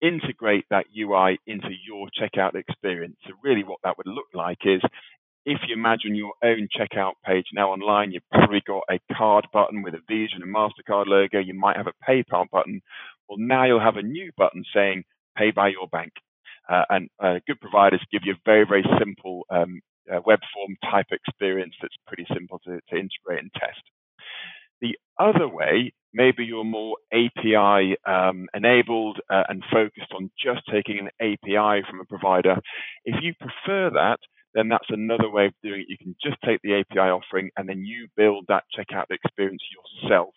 integrate 0.00 0.64
that 0.70 0.86
UI 0.96 1.38
into 1.46 1.70
your 1.86 2.08
checkout 2.20 2.54
experience. 2.54 3.16
So, 3.26 3.32
really, 3.42 3.64
what 3.64 3.78
that 3.84 3.96
would 3.96 4.06
look 4.06 4.26
like 4.34 4.58
is 4.64 4.80
if 5.46 5.60
you 5.66 5.74
imagine 5.74 6.14
your 6.14 6.32
own 6.42 6.68
checkout 6.74 7.14
page 7.24 7.46
now 7.52 7.70
online, 7.70 8.12
you've 8.12 8.28
probably 8.32 8.62
got 8.66 8.82
a 8.90 8.98
card 9.14 9.46
button 9.52 9.82
with 9.82 9.94
a 9.94 10.00
Visa 10.08 10.34
and 10.34 10.44
a 10.44 10.46
MasterCard 10.46 11.06
logo. 11.06 11.38
You 11.38 11.54
might 11.54 11.76
have 11.76 11.86
a 11.86 12.10
PayPal 12.10 12.48
button. 12.50 12.80
Well, 13.28 13.38
now 13.38 13.64
you'll 13.64 13.80
have 13.80 13.96
a 13.96 14.02
new 14.02 14.30
button 14.36 14.64
saying 14.74 15.04
pay 15.36 15.50
by 15.50 15.68
your 15.68 15.88
bank. 15.88 16.12
Uh, 16.68 16.84
and 16.88 17.08
uh, 17.22 17.40
good 17.46 17.60
providers 17.60 18.00
give 18.10 18.22
you 18.24 18.32
a 18.32 18.40
very, 18.46 18.64
very 18.66 18.84
simple 18.98 19.42
um, 19.50 19.82
uh, 20.12 20.20
web 20.24 20.40
form 20.54 20.76
type 20.90 21.06
experience 21.10 21.74
that's 21.80 21.96
pretty 22.06 22.26
simple 22.32 22.60
to, 22.64 22.80
to 22.90 22.96
integrate 22.96 23.42
and 23.42 23.52
test. 23.54 23.82
The 24.80 24.96
other 25.18 25.48
way, 25.48 25.92
maybe 26.12 26.44
you're 26.44 26.64
more 26.64 26.96
API 27.12 27.96
um, 28.06 28.48
enabled 28.54 29.18
uh, 29.30 29.44
and 29.48 29.62
focused 29.72 30.12
on 30.14 30.30
just 30.42 30.62
taking 30.70 30.98
an 30.98 31.08
API 31.20 31.82
from 31.88 32.00
a 32.00 32.04
provider. 32.04 32.56
If 33.04 33.22
you 33.22 33.34
prefer 33.34 33.90
that, 33.90 34.18
then 34.54 34.68
that's 34.68 34.88
another 34.88 35.30
way 35.30 35.46
of 35.46 35.54
doing 35.62 35.80
it. 35.80 35.86
You 35.88 35.98
can 35.98 36.14
just 36.22 36.36
take 36.44 36.60
the 36.62 36.74
API 36.74 37.10
offering 37.10 37.50
and 37.56 37.68
then 37.68 37.84
you 37.84 38.08
build 38.16 38.44
that 38.48 38.64
checkout 38.76 39.06
experience 39.10 39.62
yourself 40.02 40.34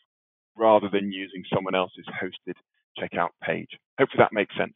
rather 0.56 0.90
than 0.92 1.12
using 1.12 1.44
someone 1.54 1.76
else's 1.76 2.06
hosted 2.22 2.56
checkout 3.00 3.30
page. 3.44 3.70
Hopefully 4.00 4.24
that 4.24 4.34
makes 4.34 4.56
sense. 4.58 4.74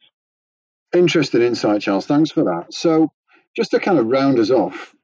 Interesting 0.94 1.42
insight, 1.42 1.80
Charles. 1.80 2.06
Thanks 2.06 2.30
for 2.30 2.44
that. 2.44 2.72
So, 2.72 3.10
just 3.54 3.72
to 3.72 3.80
kind 3.80 3.98
of 3.98 4.06
round 4.06 4.38
us 4.38 4.50
off, 4.50 4.94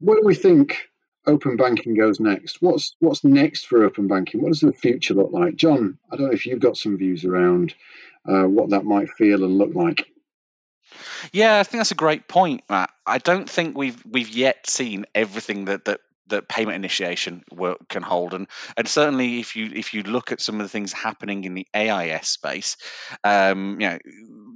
where 0.00 0.20
do 0.20 0.26
we 0.26 0.34
think 0.34 0.88
open 1.26 1.56
banking 1.56 1.94
goes 1.94 2.20
next? 2.20 2.62
What's 2.62 2.96
what's 3.00 3.24
next 3.24 3.66
for 3.66 3.84
open 3.84 4.08
banking? 4.08 4.42
What 4.42 4.52
does 4.52 4.60
the 4.60 4.72
future 4.72 5.14
look 5.14 5.32
like? 5.32 5.56
John, 5.56 5.98
I 6.10 6.16
don't 6.16 6.26
know 6.26 6.32
if 6.32 6.46
you've 6.46 6.60
got 6.60 6.76
some 6.76 6.96
views 6.96 7.24
around 7.24 7.74
uh, 8.28 8.44
what 8.44 8.70
that 8.70 8.84
might 8.84 9.10
feel 9.10 9.44
and 9.44 9.58
look 9.58 9.74
like. 9.74 10.06
Yeah, 11.32 11.58
I 11.58 11.62
think 11.62 11.80
that's 11.80 11.92
a 11.92 11.96
great 11.96 12.26
point, 12.26 12.62
Matt. 12.68 12.90
I 13.06 13.18
don't 13.18 13.48
think 13.48 13.76
we've 13.76 14.02
we've 14.04 14.30
yet 14.30 14.68
seen 14.68 15.06
everything 15.14 15.66
that 15.66 15.84
that 15.84 16.00
that 16.30 16.48
payment 16.48 16.76
initiation 16.76 17.44
work 17.52 17.88
can 17.88 18.02
hold 18.02 18.34
and 18.34 18.46
and 18.76 18.88
certainly 18.88 19.40
if 19.40 19.56
you 19.56 19.70
if 19.74 19.94
you 19.94 20.02
look 20.04 20.32
at 20.32 20.40
some 20.40 20.56
of 20.56 20.62
the 20.62 20.68
things 20.68 20.92
happening 20.92 21.44
in 21.44 21.54
the 21.54 21.66
AIS 21.74 22.28
space 22.28 22.76
um, 23.24 23.80
you 23.80 23.88
know 23.88 23.98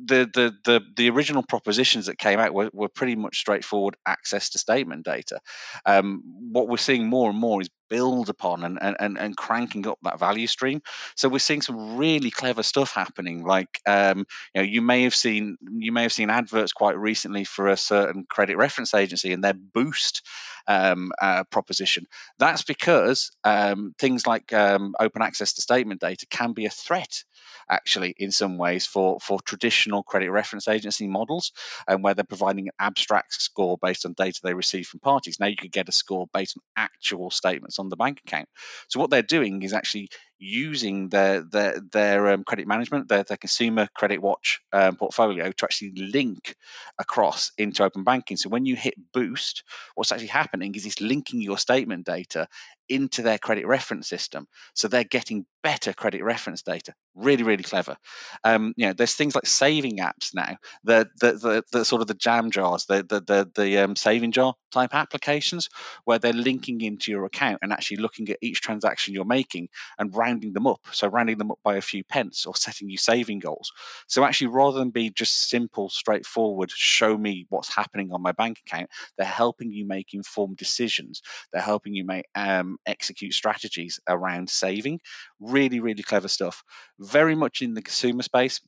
the, 0.04 0.30
the 0.32 0.54
the 0.64 0.80
the 0.96 1.10
original 1.10 1.42
propositions 1.42 2.06
that 2.06 2.18
came 2.18 2.38
out 2.38 2.54
were, 2.54 2.70
were 2.72 2.88
pretty 2.88 3.16
much 3.16 3.38
straightforward 3.38 3.96
access 4.06 4.50
to 4.50 4.58
statement 4.58 5.04
data 5.04 5.40
um, 5.86 6.22
what 6.52 6.68
we're 6.68 6.76
seeing 6.76 7.06
more 7.06 7.30
and 7.30 7.38
more 7.38 7.60
is 7.60 7.70
build 7.88 8.28
upon 8.28 8.64
and, 8.64 8.78
and, 8.98 9.18
and 9.18 9.36
cranking 9.36 9.86
up 9.86 9.98
that 10.02 10.18
value 10.18 10.46
stream. 10.46 10.82
So 11.16 11.28
we're 11.28 11.38
seeing 11.38 11.62
some 11.62 11.96
really 11.96 12.30
clever 12.30 12.62
stuff 12.62 12.92
happening. 12.92 13.44
Like 13.44 13.80
um, 13.86 14.26
you 14.54 14.60
know, 14.60 14.62
you 14.62 14.82
may 14.82 15.02
have 15.04 15.14
seen 15.14 15.56
you 15.78 15.92
may 15.92 16.02
have 16.02 16.12
seen 16.12 16.30
adverts 16.30 16.72
quite 16.72 16.98
recently 16.98 17.44
for 17.44 17.68
a 17.68 17.76
certain 17.76 18.24
credit 18.28 18.56
reference 18.56 18.94
agency 18.94 19.32
and 19.32 19.44
their 19.44 19.54
boost 19.54 20.22
um, 20.66 21.12
uh, 21.20 21.44
proposition. 21.44 22.06
That's 22.38 22.62
because 22.62 23.30
um, 23.44 23.94
things 23.98 24.26
like 24.26 24.52
um, 24.52 24.94
open 24.98 25.22
access 25.22 25.54
to 25.54 25.62
statement 25.62 26.00
data 26.00 26.26
can 26.26 26.52
be 26.52 26.66
a 26.66 26.70
threat 26.70 27.22
actually 27.68 28.14
in 28.18 28.30
some 28.30 28.58
ways 28.58 28.86
for 28.86 29.18
for 29.20 29.40
traditional 29.40 30.02
credit 30.02 30.30
reference 30.30 30.68
agency 30.68 31.06
models 31.06 31.52
and 31.88 32.02
where 32.02 32.14
they're 32.14 32.24
providing 32.24 32.68
an 32.68 32.74
abstract 32.78 33.34
score 33.34 33.78
based 33.80 34.06
on 34.06 34.12
data 34.12 34.40
they 34.42 34.54
receive 34.54 34.86
from 34.86 35.00
parties 35.00 35.38
now 35.40 35.46
you 35.46 35.56
could 35.56 35.72
get 35.72 35.88
a 35.88 35.92
score 35.92 36.26
based 36.32 36.56
on 36.56 36.62
actual 36.76 37.30
statements 37.30 37.78
on 37.78 37.88
the 37.88 37.96
bank 37.96 38.20
account 38.26 38.48
so 38.88 39.00
what 39.00 39.10
they're 39.10 39.22
doing 39.22 39.62
is 39.62 39.72
actually 39.72 40.08
using 40.38 41.08
their 41.08 41.42
their 41.42 41.80
their 41.92 42.28
um, 42.32 42.44
credit 42.44 42.66
management, 42.66 43.08
their, 43.08 43.22
their 43.22 43.36
consumer 43.36 43.88
credit 43.94 44.20
watch 44.20 44.60
um, 44.72 44.96
portfolio 44.96 45.50
to 45.50 45.64
actually 45.64 45.92
link 45.96 46.54
across 46.98 47.52
into 47.56 47.82
open 47.82 48.04
banking. 48.04 48.36
So 48.36 48.48
when 48.48 48.66
you 48.66 48.76
hit 48.76 48.94
boost, 49.12 49.64
what's 49.94 50.12
actually 50.12 50.28
happening 50.28 50.74
is 50.74 50.86
it's 50.86 51.00
linking 51.00 51.40
your 51.40 51.58
statement 51.58 52.06
data 52.06 52.48
into 52.88 53.22
their 53.22 53.38
credit 53.38 53.66
reference 53.66 54.08
system. 54.08 54.46
So 54.74 54.88
they're 54.88 55.04
getting 55.04 55.46
better 55.62 55.92
credit 55.92 56.22
reference 56.22 56.62
data. 56.62 56.94
Really, 57.14 57.42
really 57.42 57.62
clever. 57.62 57.96
Um, 58.42 58.74
you 58.76 58.86
know, 58.86 58.92
there's 58.92 59.14
things 59.14 59.34
like 59.34 59.46
saving 59.46 59.98
apps 59.98 60.34
now, 60.34 60.56
the 60.84 61.08
the, 61.20 61.32
the, 61.32 61.62
the 61.72 61.84
sort 61.84 62.02
of 62.02 62.08
the 62.08 62.14
jam 62.14 62.50
jars, 62.50 62.86
the 62.86 63.02
the 63.02 63.20
the, 63.20 63.50
the 63.54 63.78
um, 63.78 63.96
saving 63.96 64.32
jar 64.32 64.54
type 64.72 64.94
applications 64.94 65.68
where 66.04 66.18
they're 66.18 66.32
linking 66.32 66.80
into 66.80 67.12
your 67.12 67.24
account 67.24 67.60
and 67.62 67.72
actually 67.72 67.98
looking 67.98 68.28
at 68.30 68.38
each 68.42 68.60
transaction 68.60 69.14
you're 69.14 69.24
making 69.24 69.68
and 69.98 70.14
rounding 70.14 70.52
them 70.52 70.66
up. 70.66 70.80
So 70.92 71.08
rounding 71.08 71.38
them 71.38 71.50
up 71.52 71.58
by 71.64 71.76
a 71.76 71.80
few 71.80 72.04
pence 72.04 72.46
or 72.46 72.56
setting 72.56 72.90
you 72.90 72.98
saving 72.98 73.38
goals. 73.38 73.72
So 74.08 74.24
actually, 74.24 74.48
rather 74.48 74.78
than 74.78 74.90
be 74.90 75.10
just 75.10 75.48
simple, 75.48 75.88
straightforward, 75.88 76.70
show 76.70 77.16
me 77.16 77.46
what's 77.48 77.74
happening 77.74 78.12
on 78.12 78.22
my 78.22 78.32
bank 78.32 78.60
account, 78.66 78.90
they're 79.16 79.26
helping 79.26 79.72
you 79.72 79.86
make 79.86 80.12
informed 80.12 80.56
decisions. 80.56 81.22
They're 81.52 81.62
helping 81.62 81.94
you 81.94 82.04
make 82.04 82.26
um, 82.34 82.73
Um, 82.74 82.78
execute 82.86 83.34
strategies 83.34 84.00
around 84.08 84.50
saving. 84.50 85.00
Really, 85.40 85.80
really 85.80 86.02
clever 86.02 86.28
stuff. 86.28 86.62
Very 86.98 87.34
much 87.34 87.62
in 87.62 87.74
the 87.74 87.82
consumer 87.82 88.22
space 88.22 88.60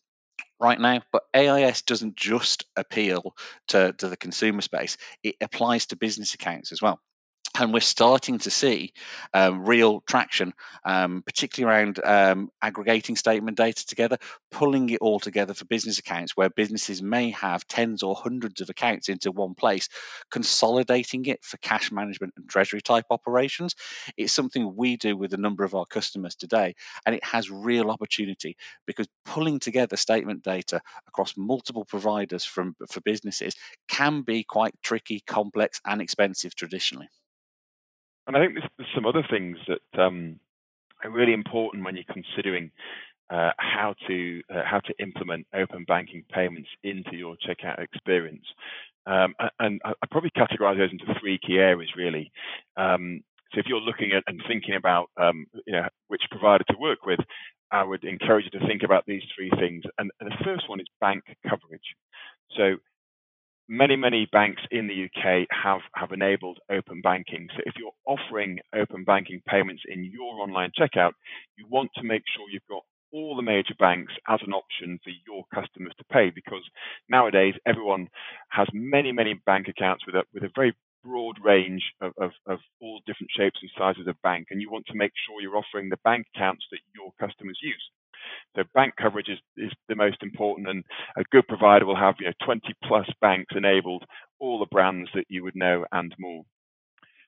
right 0.61 0.81
now, 0.81 1.03
but 1.13 1.23
AIS 1.35 1.83
doesn't 1.83 2.17
just 2.17 2.65
appeal 2.77 3.35
to, 3.69 3.93
to 3.99 4.09
the 4.09 4.17
consumer 4.17 4.61
space, 4.61 4.97
it 5.23 5.37
applies 5.41 5.87
to 5.87 5.97
business 5.97 6.35
accounts 6.35 6.73
as 6.73 6.83
well 6.83 7.01
and 7.59 7.73
we're 7.73 7.81
starting 7.81 8.39
to 8.39 8.51
see 8.51 8.93
um, 9.33 9.65
real 9.65 10.01
traction, 10.01 10.53
um, 10.85 11.23
particularly 11.23 11.75
around 11.75 12.01
um, 12.05 12.51
aggregating 12.61 13.17
statement 13.17 13.57
data 13.57 13.87
together, 13.87 14.19
pulling 14.51 14.91
it 14.91 14.99
all 15.01 15.19
together 15.19 15.55
for 15.55 15.65
business 15.65 15.99
accounts 15.99 16.37
where 16.37 16.51
businesses 16.51 17.03
may 17.03 17.31
have 17.31 17.67
tens 17.67 18.03
or 18.03 18.15
hundreds 18.15 18.61
of 18.61 18.69
accounts 18.69 19.09
into 19.09 19.33
one 19.33 19.55
place, 19.55 19.89
consolidating 20.31 21.25
it 21.27 21.43
for 21.45 21.57
cash 21.59 21.91
management 21.91 22.35
and 22.37 22.49
treasury 22.49 22.81
type 22.81 23.07
operations. 23.11 23.75
It's 24.17 24.33
something 24.33 24.75
we 24.77 24.97
do 24.97 25.17
with 25.17 25.33
a 25.33 25.39
number 25.39 25.65
of 25.65 25.75
our 25.75 25.87
customers 25.87 26.37
today, 26.37 26.75
and 27.05 27.15
it 27.15 27.25
has 27.25 27.51
real 27.51 27.91
opportunity 27.91 28.57
because 28.87 29.09
pulling 29.25 29.61
together 29.61 29.97
statement 29.97 30.43
data 30.43 30.81
across 31.09 31.35
multiple 31.37 31.85
providers 31.85 32.45
from 32.45 32.77
for 32.89 33.01
businesses 33.01 33.55
can 33.89 34.23
be 34.23 34.45
quite 34.45 34.75
tricky, 34.83 35.23
complex, 35.27 35.81
and 35.85 36.01
expensive 36.01 36.55
traditionally. 36.55 37.09
And 38.27 38.37
I 38.37 38.41
think 38.41 38.55
there's, 38.55 38.89
some 38.95 39.07
other 39.07 39.25
things 39.31 39.57
that 39.69 40.01
um, 40.03 40.39
are 41.05 41.11
really 41.11 41.33
important 41.33 41.85
when 41.85 41.97
you're 41.97 42.05
considering 42.13 42.71
uh, 43.31 43.51
how 43.59 43.95
to 44.07 44.43
uh, 44.55 44.63
how 44.65 44.81
to 44.81 44.95
implement 45.01 45.47
open 45.55 45.85
banking 45.87 46.25
payments 46.33 46.69
into 46.85 47.17
your 47.17 47.37
checkout 47.37 47.81
experience. 47.81 48.45
Um, 49.07 49.35
and 49.61 49.81
I 49.85 50.07
probably 50.11 50.31
categorize 50.31 50.79
those 50.79 50.93
into 50.93 51.19
three 51.21 51.39
key 51.39 51.59
areas 51.59 51.91
really. 51.97 52.31
Um, 52.77 53.23
so 53.53 53.61
if 53.61 53.67
you're 53.67 53.81
looking 53.81 54.13
at 54.13 54.25
and 54.27 54.41
thinking 54.49 54.75
about 54.75 55.11
um, 55.17 55.47
you 55.67 55.73
know 55.73 55.89
which 56.09 56.23
provider 56.31 56.65
to 56.71 56.77
work 56.79 57.05
with, 57.07 57.21
I 57.71 57.83
would 57.83 58.05
encourage 58.05 58.45
you 58.45 58.59
to 58.59 58.67
think 58.67 58.83
about 58.83 59.05
these 59.07 59.23
three 59.35 59.51
things. 59.59 59.85
And, 59.99 60.11
and 60.21 60.31
the 60.31 60.45
first 60.45 60.69
one 60.69 60.81
is 60.81 60.87
bank 61.01 61.25
coverage. 61.49 61.95
So 62.57 62.77
many, 63.69 63.97
many 63.97 64.29
banks 64.33 64.63
in 64.71 64.87
the 64.89 65.05
UK 65.07 65.47
have, 65.51 65.81
have 65.95 66.13
enabled 66.13 66.59
open 66.71 67.01
banking. 67.01 67.49
So 67.57 67.63
if 67.67 67.75
you're 67.79 67.93
offering 68.07 68.59
open 68.75 69.05
banking 69.05 69.43
payments 69.49 69.83
in 69.89 70.05
your 70.05 70.41
online 70.41 70.71
checkout, 70.79 71.13
you 71.57 71.67
want 71.69 71.91
to 71.97 72.03
make 72.03 72.23
sure 72.37 72.47
you've 72.51 72.63
got 72.69 72.83
all 73.13 73.37
the 73.37 73.43
major 73.43 73.75
banks 73.79 74.13
as 74.29 74.41
an 74.47 74.53
option 74.53 74.99
for 75.03 75.11
your 75.27 75.45
customers 75.55 75.93
to 75.99 76.05
pay 76.13 76.31
because 76.35 76.63
nowadays 77.09 77.55
everyone 77.67 78.09
has 78.51 78.67
many, 78.73 79.13
many 79.13 79.35
bank 79.47 79.69
accounts 79.69 80.05
with 80.07 80.15
a, 80.17 80.23
with 80.35 80.43
a 80.43 80.51
very 80.55 80.75
broad 81.05 81.37
range 81.43 81.83
of, 82.01 82.13
of, 82.21 82.33
of 82.47 82.59
all 82.83 83.01
different 83.07 83.31
shapes 83.37 83.59
and 83.63 83.71
sizes 83.79 84.07
of 84.09 84.21
bank, 84.23 84.49
and 84.51 84.61
you 84.61 84.71
want 84.71 84.85
to 84.87 84.95
make 84.97 85.13
sure 85.27 85.41
you're 85.41 85.57
offering 85.57 85.89
the 85.89 85.99
bank 86.05 86.27
accounts 86.35 86.65
that 86.71 86.81
your 86.95 87.13
customers 87.21 87.59
use. 87.63 87.91
So 88.55 88.63
bank 88.75 88.95
coverage 89.01 89.29
is, 89.29 89.39
is 89.57 89.73
the 89.89 89.97
most 89.97 90.23
important, 90.23 90.69
and 90.69 90.85
a 91.17 91.25
good 91.31 91.47
provider 91.49 91.87
will 91.87 91.97
have 91.97 92.17
you 92.21 92.27
know 92.27 92.33
20 92.45 92.61
plus 92.85 93.07
banks 93.21 93.55
enabled, 93.57 94.05
all 94.41 94.59
the 94.59 94.67
brands 94.71 95.11
that 95.15 95.27
you 95.29 95.43
would 95.45 95.57
know 95.57 95.85
and 95.93 96.15
more. 96.19 96.45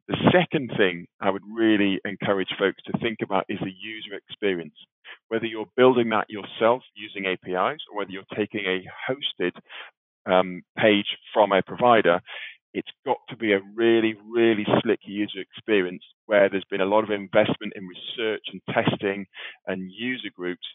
The 0.09 0.31
second 0.33 0.73
thing 0.77 1.07
I 1.21 1.29
would 1.29 1.43
really 1.55 2.01
encourage 2.07 2.49
folks 2.59 2.83
to 2.85 2.99
think 2.99 3.19
about 3.23 3.45
is 3.51 3.59
the 3.61 3.71
user 3.71 4.17
experience. 4.17 4.75
Whether 5.29 5.45
you're 5.45 5.69
building 5.77 6.09
that 6.11 6.31
yourself 6.31 6.83
using 6.95 7.27
APIs 7.27 7.83
or 7.91 7.99
whether 7.99 8.11
you're 8.11 8.23
taking 8.35 8.65
a 8.65 8.85
hosted 9.07 9.53
um, 10.25 10.63
page 10.79 11.07
from 11.35 11.53
a 11.53 11.63
provider, 11.63 12.21
it's 12.73 12.91
got 13.05 13.19
to 13.29 13.37
be 13.37 13.53
a 13.53 13.61
really, 13.75 14.15
really 14.31 14.67
slick 14.83 15.01
user 15.05 15.41
experience 15.41 16.03
where 16.27 16.49
there's 16.49 16.65
been 16.71 16.81
a 16.81 16.87
lot 16.87 17.05
of 17.05 17.11
investment 17.11 17.73
in 17.77 17.87
research 17.87 18.45
and 18.53 18.63
testing 18.73 19.27
and 19.67 19.91
user 19.93 20.29
groups 20.35 20.67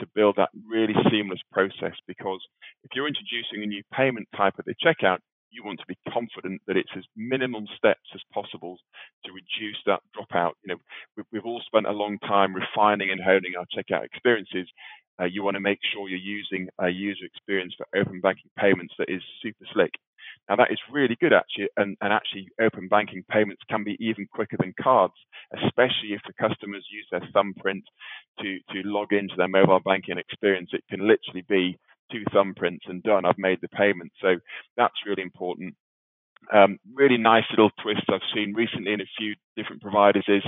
to 0.00 0.06
build 0.14 0.36
that 0.36 0.50
really 0.68 0.94
seamless 1.10 1.40
process 1.52 1.94
because 2.06 2.40
if 2.84 2.90
you're 2.94 3.08
introducing 3.08 3.62
a 3.62 3.66
new 3.66 3.82
payment 3.92 4.28
type 4.36 4.54
at 4.58 4.64
the 4.64 4.74
checkout, 4.84 5.18
you 5.52 5.62
want 5.62 5.78
to 5.78 5.86
be 5.86 5.98
confident 6.10 6.62
that 6.66 6.76
it's 6.76 6.90
as 6.96 7.04
minimum 7.14 7.66
steps 7.76 8.08
as 8.14 8.20
possible 8.32 8.78
to 9.24 9.32
reduce 9.32 9.76
that 9.86 10.00
dropout. 10.16 10.52
You 10.64 10.74
know, 10.74 11.24
we've, 11.30 11.44
all 11.44 11.62
spent 11.66 11.86
a 11.86 11.92
long 11.92 12.18
time 12.20 12.54
refining 12.54 13.10
and 13.10 13.20
honing 13.20 13.52
our 13.58 13.66
checkout 13.68 14.04
experiences. 14.04 14.66
Uh, 15.20 15.26
you 15.26 15.42
want 15.42 15.54
to 15.56 15.60
make 15.60 15.78
sure 15.92 16.08
you're 16.08 16.18
using 16.18 16.68
a 16.80 16.88
user 16.88 17.26
experience 17.26 17.74
for 17.76 17.86
open 17.94 18.20
banking 18.20 18.50
payments 18.58 18.94
that 18.98 19.10
is 19.10 19.22
super 19.42 19.66
slick. 19.72 19.92
Now 20.48 20.56
that 20.56 20.72
is 20.72 20.78
really 20.92 21.16
good 21.20 21.32
actually, 21.32 21.68
and, 21.76 21.96
and 22.00 22.12
actually 22.12 22.48
open 22.60 22.88
banking 22.88 23.24
payments 23.30 23.62
can 23.70 23.84
be 23.84 23.96
even 24.00 24.26
quicker 24.32 24.56
than 24.58 24.74
cards, 24.82 25.14
especially 25.64 26.12
if 26.12 26.20
the 26.26 26.34
customers 26.34 26.86
use 26.92 27.06
their 27.10 27.26
thumbprint 27.32 27.84
to, 28.40 28.58
to 28.72 28.82
log 28.88 29.12
into 29.12 29.34
their 29.36 29.48
mobile 29.48 29.80
banking 29.84 30.18
experience. 30.18 30.70
It 30.72 30.84
can 30.90 31.00
literally 31.08 31.44
be 31.48 31.78
two 32.12 32.24
thumbprints 32.34 32.88
and 32.88 33.02
done. 33.02 33.24
I've 33.24 33.38
made 33.38 33.58
the 33.62 33.68
payment. 33.68 34.12
So 34.20 34.36
that's 34.76 34.94
really 35.06 35.22
important. 35.22 35.74
Um, 36.52 36.78
really 36.94 37.18
nice 37.18 37.44
little 37.50 37.70
twist 37.82 38.02
I've 38.08 38.20
seen 38.34 38.54
recently 38.54 38.92
in 38.92 39.00
a 39.00 39.10
few 39.18 39.34
different 39.56 39.82
providers 39.82 40.24
is 40.28 40.42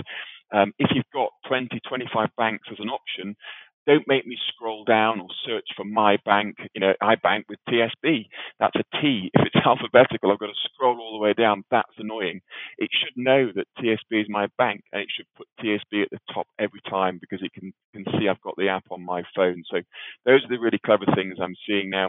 Um, 0.52 0.72
if 0.78 0.90
you've 0.94 1.10
got 1.12 1.30
20, 1.48 1.80
25 1.88 2.30
banks 2.38 2.68
as 2.72 2.78
an 2.80 2.88
option, 2.88 3.36
don't 3.86 4.08
make 4.08 4.26
me 4.26 4.36
scroll 4.48 4.84
down 4.84 5.20
or 5.20 5.28
search 5.46 5.66
for 5.76 5.84
my 5.84 6.16
bank. 6.24 6.56
You 6.74 6.80
know, 6.80 6.94
I 7.00 7.16
bank 7.16 7.46
with 7.48 7.58
TSB. 7.68 8.26
That's 8.58 8.76
a 8.76 9.00
T. 9.00 9.30
If 9.34 9.46
it's 9.46 9.56
alphabetical, 9.66 10.32
I've 10.32 10.38
got 10.38 10.46
to 10.46 10.68
scroll 10.72 11.00
all 11.00 11.18
the 11.18 11.22
way 11.22 11.32
down. 11.34 11.64
That's 11.70 11.92
annoying. 11.98 12.40
It 12.78 12.90
should 12.92 13.16
know 13.16 13.50
that 13.54 13.66
TSB 13.78 14.22
is 14.22 14.26
my 14.28 14.48
bank 14.58 14.82
and 14.92 15.02
it 15.02 15.08
should 15.14 15.26
put 15.36 15.48
TSB 15.60 16.02
at 16.02 16.10
the 16.10 16.18
top 16.32 16.46
every 16.58 16.80
time 16.88 17.18
because 17.20 17.42
it 17.42 17.52
can, 17.52 17.72
can 17.92 18.04
see 18.18 18.28
I've 18.28 18.40
got 18.40 18.56
the 18.56 18.68
app 18.68 18.84
on 18.90 19.04
my 19.04 19.22
phone. 19.34 19.62
So 19.70 19.78
those 20.24 20.44
are 20.44 20.48
the 20.48 20.58
really 20.58 20.80
clever 20.84 21.04
things 21.14 21.36
I'm 21.40 21.56
seeing 21.66 21.90
now. 21.90 22.08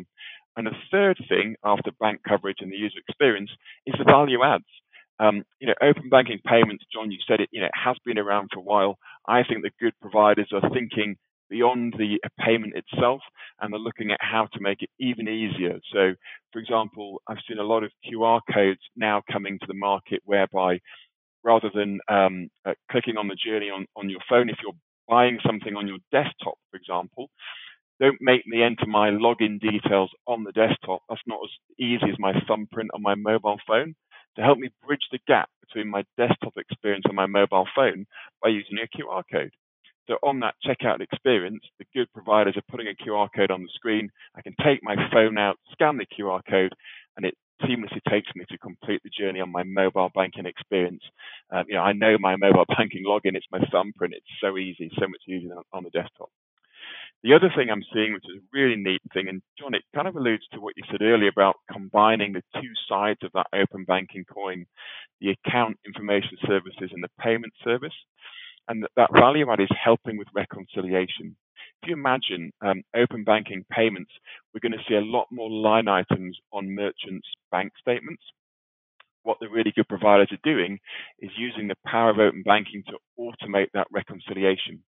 And 0.57 0.67
the 0.67 0.75
third 0.91 1.17
thing 1.27 1.55
after 1.63 1.91
bank 1.99 2.21
coverage 2.27 2.57
and 2.61 2.71
the 2.71 2.77
user 2.77 2.99
experience 3.07 3.51
is 3.85 3.95
the 3.97 4.05
value 4.05 4.43
adds. 4.43 4.63
Um, 5.19 5.43
you 5.59 5.67
know, 5.67 5.73
open 5.81 6.09
banking 6.09 6.39
payments, 6.45 6.83
John, 6.93 7.11
you 7.11 7.19
said 7.27 7.39
it, 7.39 7.49
you 7.51 7.61
know, 7.61 7.67
it 7.67 7.71
has 7.85 7.95
been 8.05 8.17
around 8.17 8.49
for 8.53 8.59
a 8.59 8.63
while. 8.63 8.97
I 9.27 9.43
think 9.43 9.63
the 9.63 9.71
good 9.79 9.93
providers 10.01 10.49
are 10.53 10.69
thinking 10.71 11.17
beyond 11.49 11.93
the 11.97 12.19
payment 12.39 12.73
itself 12.75 13.21
and 13.59 13.71
they're 13.71 13.79
looking 13.79 14.11
at 14.11 14.19
how 14.21 14.47
to 14.53 14.59
make 14.59 14.81
it 14.81 14.89
even 14.99 15.27
easier. 15.27 15.79
So, 15.93 16.13
for 16.51 16.59
example, 16.59 17.21
I've 17.27 17.37
seen 17.47 17.59
a 17.59 17.63
lot 17.63 17.83
of 17.83 17.91
QR 18.05 18.41
codes 18.53 18.81
now 18.95 19.21
coming 19.31 19.59
to 19.59 19.67
the 19.67 19.73
market 19.73 20.21
whereby 20.25 20.79
rather 21.43 21.69
than 21.73 21.99
um, 22.09 22.49
uh, 22.65 22.73
clicking 22.91 23.17
on 23.17 23.27
the 23.27 23.35
journey 23.35 23.69
on, 23.69 23.85
on 23.95 24.09
your 24.09 24.19
phone, 24.27 24.49
if 24.49 24.57
you're 24.63 24.73
buying 25.07 25.37
something 25.45 25.75
on 25.75 25.87
your 25.87 25.99
desktop, 26.11 26.55
for 26.71 26.77
example, 26.77 27.29
don't 27.99 28.17
make 28.19 28.45
me 28.45 28.61
enter 28.61 28.85
my 28.87 29.09
login 29.09 29.59
details 29.59 30.09
on 30.27 30.43
the 30.43 30.51
desktop. 30.51 31.01
That's 31.07 31.21
not 31.27 31.39
as 31.43 31.51
easy 31.79 32.09
as 32.11 32.19
my 32.19 32.33
thumbprint 32.47 32.91
on 32.93 33.01
my 33.01 33.15
mobile 33.15 33.59
phone. 33.65 33.95
To 34.35 34.41
help 34.41 34.57
me 34.57 34.69
bridge 34.85 35.07
the 35.11 35.19
gap 35.27 35.49
between 35.61 35.89
my 35.89 36.03
desktop 36.17 36.53
experience 36.57 37.05
and 37.07 37.15
my 37.15 37.25
mobile 37.25 37.67
phone 37.73 38.05
by 38.43 38.49
using 38.49 38.77
a 38.79 38.97
QR 38.97 39.23
code. 39.31 39.51
So 40.07 40.17
on 40.21 40.39
that 40.41 40.55
checkout 40.65 41.01
experience, 41.01 41.63
the 41.79 41.85
good 41.93 42.11
providers 42.13 42.55
are 42.57 42.71
putting 42.71 42.87
a 42.87 43.03
QR 43.03 43.27
code 43.35 43.51
on 43.51 43.63
the 43.63 43.69
screen. 43.73 44.09
I 44.35 44.41
can 44.41 44.55
take 44.63 44.83
my 44.83 44.95
phone 45.11 45.37
out, 45.37 45.57
scan 45.71 45.97
the 45.97 46.05
QR 46.05 46.41
code, 46.47 46.73
and 47.17 47.25
it 47.25 47.35
seamlessly 47.63 48.01
takes 48.09 48.29
me 48.35 48.45
to 48.49 48.57
complete 48.57 49.01
the 49.03 49.09
journey 49.09 49.39
on 49.39 49.51
my 49.51 49.63
mobile 49.63 50.11
banking 50.13 50.45
experience. 50.45 51.01
Um, 51.51 51.65
you 51.67 51.75
know, 51.75 51.81
I 51.81 51.93
know 51.93 52.17
my 52.19 52.35
mobile 52.35 52.65
banking 52.77 53.03
login; 53.05 53.35
it's 53.35 53.47
my 53.51 53.59
thumbprint. 53.71 54.13
It's 54.13 54.25
so 54.41 54.57
easy, 54.57 54.91
so 54.99 55.07
much 55.07 55.21
easier 55.27 55.49
than 55.49 55.59
on 55.73 55.83
the 55.83 55.89
desktop. 55.89 56.29
The 57.23 57.33
other 57.33 57.49
thing 57.55 57.71
I'm 57.71 57.83
seeing, 57.91 58.13
which 58.13 58.25
is 58.29 58.37
a 58.37 58.47
really 58.53 58.75
neat 58.75 59.01
thing, 59.11 59.27
and 59.27 59.41
John, 59.57 59.73
it 59.73 59.81
kind 59.95 60.07
of 60.07 60.15
alludes 60.15 60.43
to 60.53 60.59
what 60.59 60.75
you 60.77 60.83
said 60.91 61.01
earlier 61.01 61.29
about 61.29 61.55
combining 61.71 62.33
the 62.33 62.43
two 62.61 62.69
sides 62.87 63.19
of 63.23 63.31
that 63.33 63.47
open 63.51 63.85
banking 63.85 64.25
coin, 64.25 64.65
the 65.21 65.31
account 65.31 65.77
information 65.87 66.37
services 66.45 66.91
and 66.91 67.03
the 67.03 67.09
payment 67.19 67.53
service 67.63 67.95
and 68.67 68.85
that, 68.95 69.09
value 69.13 69.51
add 69.51 69.59
is 69.59 69.69
helping 69.83 70.17
with 70.17 70.27
reconciliation. 70.33 71.35
If 71.81 71.89
you 71.89 71.93
imagine 71.93 72.51
um, 72.61 72.83
open 72.95 73.23
banking 73.23 73.65
payments, 73.71 74.11
we're 74.53 74.61
going 74.61 74.71
to 74.71 74.85
see 74.89 74.95
a 74.95 75.01
lot 75.01 75.27
more 75.31 75.49
line 75.49 75.87
items 75.87 76.37
on 76.51 76.73
merchants' 76.73 77.27
bank 77.51 77.73
statements. 77.79 78.23
What 79.23 79.37
the 79.39 79.49
really 79.49 79.73
good 79.75 79.87
providers 79.87 80.29
are 80.31 80.49
doing 80.49 80.79
is 81.19 81.31
using 81.37 81.67
the 81.67 81.75
power 81.85 82.09
of 82.11 82.19
open 82.19 82.43
banking 82.43 82.83
to 82.87 82.97
automate 83.19 83.67
that 83.73 83.87
reconciliation. 83.91 84.83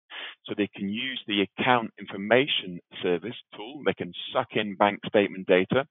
So 0.45 0.53
they 0.55 0.69
can 0.75 0.89
use 0.89 1.21
the 1.27 1.41
account 1.41 1.91
information 1.99 2.79
service 3.01 3.35
tool, 3.55 3.81
they 3.85 3.93
can 3.93 4.13
suck 4.33 4.49
in 4.53 4.75
bank 4.75 4.99
statement 5.07 5.47
data. 5.47 5.85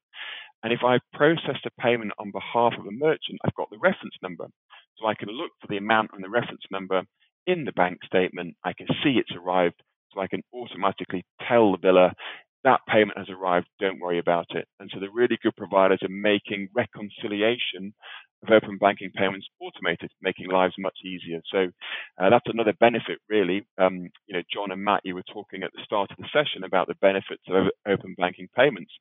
And 0.63 0.73
if 0.73 0.81
I 0.85 0.99
process 1.13 1.59
a 1.67 1.83
payment 1.83 2.13
on 2.19 2.31
behalf 2.31 2.75
of 2.79 2.87
a 2.87 2.93
merchant, 2.93 3.41
I've 3.45 3.55
got 3.55 3.71
the 3.71 3.79
reference 3.79 4.15
number. 4.23 4.47
So 4.99 5.07
I 5.07 5.15
can 5.15 5.29
look 5.29 5.51
for 5.61 5.67
the 5.69 5.79
amount 5.79 6.11
and 6.13 6.23
the 6.23 6.31
reference 6.31 6.63
number 6.71 7.03
in 7.47 7.65
the 7.65 7.73
bank 7.73 7.99
statement. 8.07 8.57
I 8.65 8.73
can 8.73 8.87
see 9.03 9.19
it's 9.19 9.37
arrived, 9.37 9.83
so 10.13 10.21
I 10.21 10.29
can 10.29 10.43
automatically 10.53 11.25
tell 11.49 11.73
the 11.73 11.79
biller 11.79 12.13
that 12.65 12.81
payment 12.89 13.19
has 13.19 13.29
arrived, 13.29 13.67
don't 13.81 14.01
worry 14.01 14.19
about 14.19 14.47
it. 14.51 14.67
And 14.79 14.91
so 14.93 15.01
the 15.01 15.11
really 15.11 15.39
good 15.43 15.57
providers 15.57 16.01
are 16.03 16.09
making 16.09 16.69
reconciliation 16.75 17.93
of 18.43 18.51
open 18.51 18.79
banking 18.79 19.11
payments 19.17 19.47
automated, 19.61 20.11
making 20.21 20.49
lives 20.49 20.75
much 20.79 20.97
easier. 21.05 21.41
So 21.51 21.69
uh, 22.21 22.31
that's 22.31 22.47
another 22.47 22.73
benefit, 22.79 23.19
really. 23.29 23.67
Um, 23.79 24.09
you 24.27 24.35
know, 24.35 24.43
John 24.53 24.71
and 24.71 24.83
Matt, 24.83 25.01
you 25.05 25.15
were 25.15 25.25
talking 25.33 25.63
at 25.63 25.73
the 25.75 25.85
start 25.85 26.11
of 26.11 26.17
the 26.19 26.29
session 26.33 26.65
about 26.65 26.89
the 26.89 26.97
benefits 27.01 27.43
of 27.49 27.67
open 27.87 28.15
banking 28.17 28.49
payments. 28.57 28.93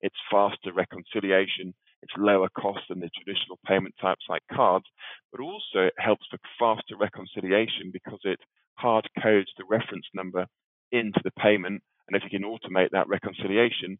It's 0.00 0.16
faster 0.30 0.72
reconciliation, 0.72 1.74
it's 2.02 2.12
lower 2.16 2.48
cost 2.48 2.80
than 2.88 3.00
the 3.00 3.10
traditional 3.14 3.58
payment 3.66 3.94
types 4.00 4.24
like 4.28 4.42
cards, 4.52 4.86
but 5.32 5.40
also 5.40 5.86
it 5.86 5.94
helps 5.98 6.26
for 6.30 6.38
faster 6.58 6.96
reconciliation 6.98 7.90
because 7.92 8.20
it 8.24 8.38
hard 8.74 9.06
codes 9.22 9.50
the 9.58 9.64
reference 9.68 10.06
number 10.14 10.46
into 10.92 11.20
the 11.24 11.30
payment. 11.32 11.82
And 12.08 12.16
if 12.16 12.22
you 12.24 12.38
can 12.38 12.48
automate 12.48 12.90
that 12.92 13.08
reconciliation, 13.08 13.98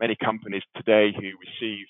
many 0.00 0.16
companies 0.16 0.62
today 0.76 1.12
who 1.14 1.30
receive 1.38 1.86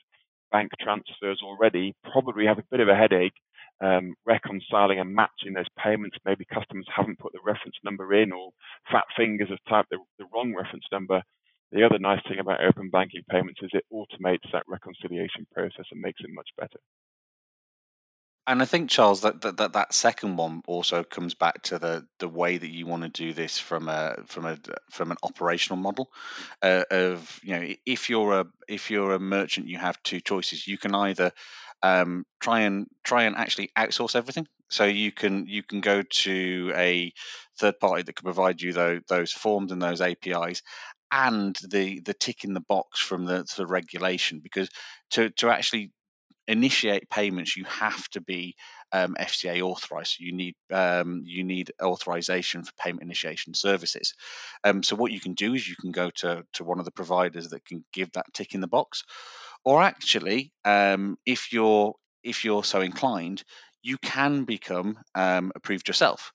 bank 0.51 0.71
transfers 0.81 1.41
already 1.43 1.95
probably 2.13 2.47
have 2.47 2.59
a 2.59 2.65
bit 2.71 2.81
of 2.81 2.89
a 2.89 2.97
headache 2.97 3.33
um, 3.81 4.15
reconciling 4.27 5.01
and 5.01 5.15
matching 5.15 5.55
those 5.55 5.67
payments. 5.83 6.17
Maybe 6.25 6.45
customers 6.45 6.87
haven't 6.95 7.19
put 7.19 7.33
the 7.33 7.41
reference 7.45 7.77
number 7.83 8.15
in, 8.15 8.33
or 8.33 8.51
fat 8.91 9.05
fingers 9.17 9.49
have 9.49 9.59
typed 9.69 9.91
the, 9.91 9.99
the 10.19 10.27
wrong 10.33 10.55
reference 10.55 10.85
number. 10.93 11.23
The 11.73 11.85
other 11.85 11.99
nice 11.99 12.21
thing 12.29 12.39
about 12.39 12.63
open 12.63 12.91
banking 12.91 13.23
payments 13.31 13.61
is 13.63 13.71
it 13.73 13.87
automates 13.93 14.51
that 14.53 14.65
reconciliation 14.69 15.47
process 15.55 15.87
and 15.91 16.03
makes 16.03 16.21
it 16.21 16.29
much 16.31 16.51
better. 16.59 16.79
And 18.47 18.61
I 18.61 18.65
think 18.67 18.91
Charles 18.91 19.23
that, 19.23 19.41
that 19.43 19.57
that 19.59 19.73
that 19.75 19.95
second 19.95 20.37
one 20.37 20.63
also 20.67 21.05
comes 21.05 21.35
back 21.35 21.63
to 21.63 21.79
the 21.79 22.07
the 22.19 22.29
way 22.29 22.59
that 22.59 22.71
you 22.71 22.87
want 22.87 23.05
to 23.05 23.09
do 23.09 23.33
this 23.33 23.59
from 23.59 23.89
a 23.89 24.17
from 24.27 24.47
a 24.47 24.59
from 24.91 25.13
an 25.13 25.17
operational 25.23 25.81
model 25.81 26.11
uh, 26.61 26.83
of 26.91 27.41
you 27.45 27.55
know 27.55 27.75
if 27.87 28.11
you're 28.11 28.41
a 28.41 28.47
if 28.69 28.91
you're 28.91 29.15
a 29.15 29.21
merchant 29.21 29.69
you 29.69 29.79
have 29.79 30.03
two 30.03 30.21
choices 30.21 30.67
you 30.67 30.77
can 30.77 30.93
either 30.93 31.31
um, 31.85 32.27
try 32.41 32.61
and 32.61 32.89
try 33.05 33.25
and 33.25 33.37
actually 33.37 33.71
outsource 33.79 34.17
everything 34.17 34.49
so 34.69 34.85
you 34.85 35.13
can 35.13 35.47
you 35.47 35.63
can 35.63 35.81
go 35.81 36.03
to 36.03 36.73
a 36.75 37.13
third 37.59 37.79
party 37.79 38.03
that 38.03 38.17
can 38.17 38.25
provide 38.25 38.61
you 38.61 38.73
those, 38.73 39.03
those 39.09 39.31
forms 39.31 39.71
and 39.71 39.81
those 39.81 40.01
APIs 40.01 40.63
and 41.13 41.57
the 41.69 42.01
the 42.01 42.15
tick 42.15 42.43
in 42.43 42.55
the 42.55 42.61
box 42.61 42.99
from 42.99 43.27
the, 43.27 43.45
the 43.57 43.67
regulation 43.67 44.41
because 44.43 44.69
to 45.11 45.31
to 45.31 45.51
actually 45.51 45.93
initiate 46.49 47.09
payments 47.09 47.57
you 47.57 47.65
have 47.65 48.09
to 48.09 48.21
be 48.21 48.57
um, 48.93 49.17
FCA 49.19 49.63
authorized. 49.63 50.21
You 50.21 50.33
need 50.33 50.55
um, 50.71 51.23
you 51.25 51.45
need 51.45 51.73
authorization 51.81 52.63
for 52.65 52.73
payment 52.79 53.03
initiation 53.03 53.55
services. 53.55 54.15
Um, 54.65 54.83
so 54.83 54.97
what 54.97 55.13
you 55.13 55.21
can 55.21 55.35
do 55.35 55.55
is 55.55 55.69
you 55.69 55.77
can 55.77 55.93
go 55.93 56.11
to 56.17 56.45
to 56.55 56.65
one 56.65 56.79
of 56.79 56.85
the 56.85 56.91
providers 56.91 57.49
that 57.51 57.65
can 57.65 57.85
give 57.93 58.13
that 58.13 58.27
tick 58.35 58.55
in 58.55 58.61
the 58.61 58.67
box, 58.67 59.05
or 59.65 59.83
actually, 59.83 60.53
um, 60.65 61.17
if 61.25 61.53
you're 61.53 61.95
if 62.23 62.45
you're 62.45 62.65
so 62.65 62.81
inclined, 62.81 63.45
you 63.83 63.99
can 63.99 64.45
become 64.45 64.99
um, 65.15 65.53
approved 65.55 65.89
yourself 65.89 66.33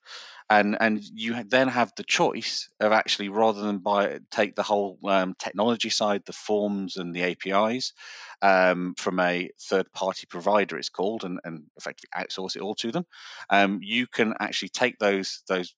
and 0.50 0.78
and 0.80 1.04
you 1.04 1.44
then 1.44 1.68
have 1.68 1.92
the 1.96 2.04
choice 2.04 2.70
of 2.80 2.92
actually 2.92 3.30
rather 3.30 3.62
than 3.62 3.80
buy 3.80 4.20
take 4.32 4.56
the 4.56 4.64
whole 4.64 4.98
um, 5.06 5.36
technology 5.38 5.90
side, 5.90 6.24
the 6.26 6.34
forms 6.34 6.96
and 6.96 7.14
the 7.14 7.24
APIs 7.24 7.94
um, 8.42 8.94
from 8.98 9.20
a 9.20 9.50
third 9.60 9.92
party 9.92 10.26
provider, 10.30 10.78
it's 10.78 10.90
called, 10.90 11.24
and, 11.26 11.40
and 11.44 11.64
effectively 11.76 12.10
outsource 12.16 12.56
it 12.56 12.62
all 12.62 12.76
to 12.76 12.92
them. 12.92 13.06
Um, 13.50 13.80
you 13.82 14.08
can 14.08 14.34
actually 14.40 14.70
take 14.70 15.00
those 15.00 15.42
those 15.50 15.76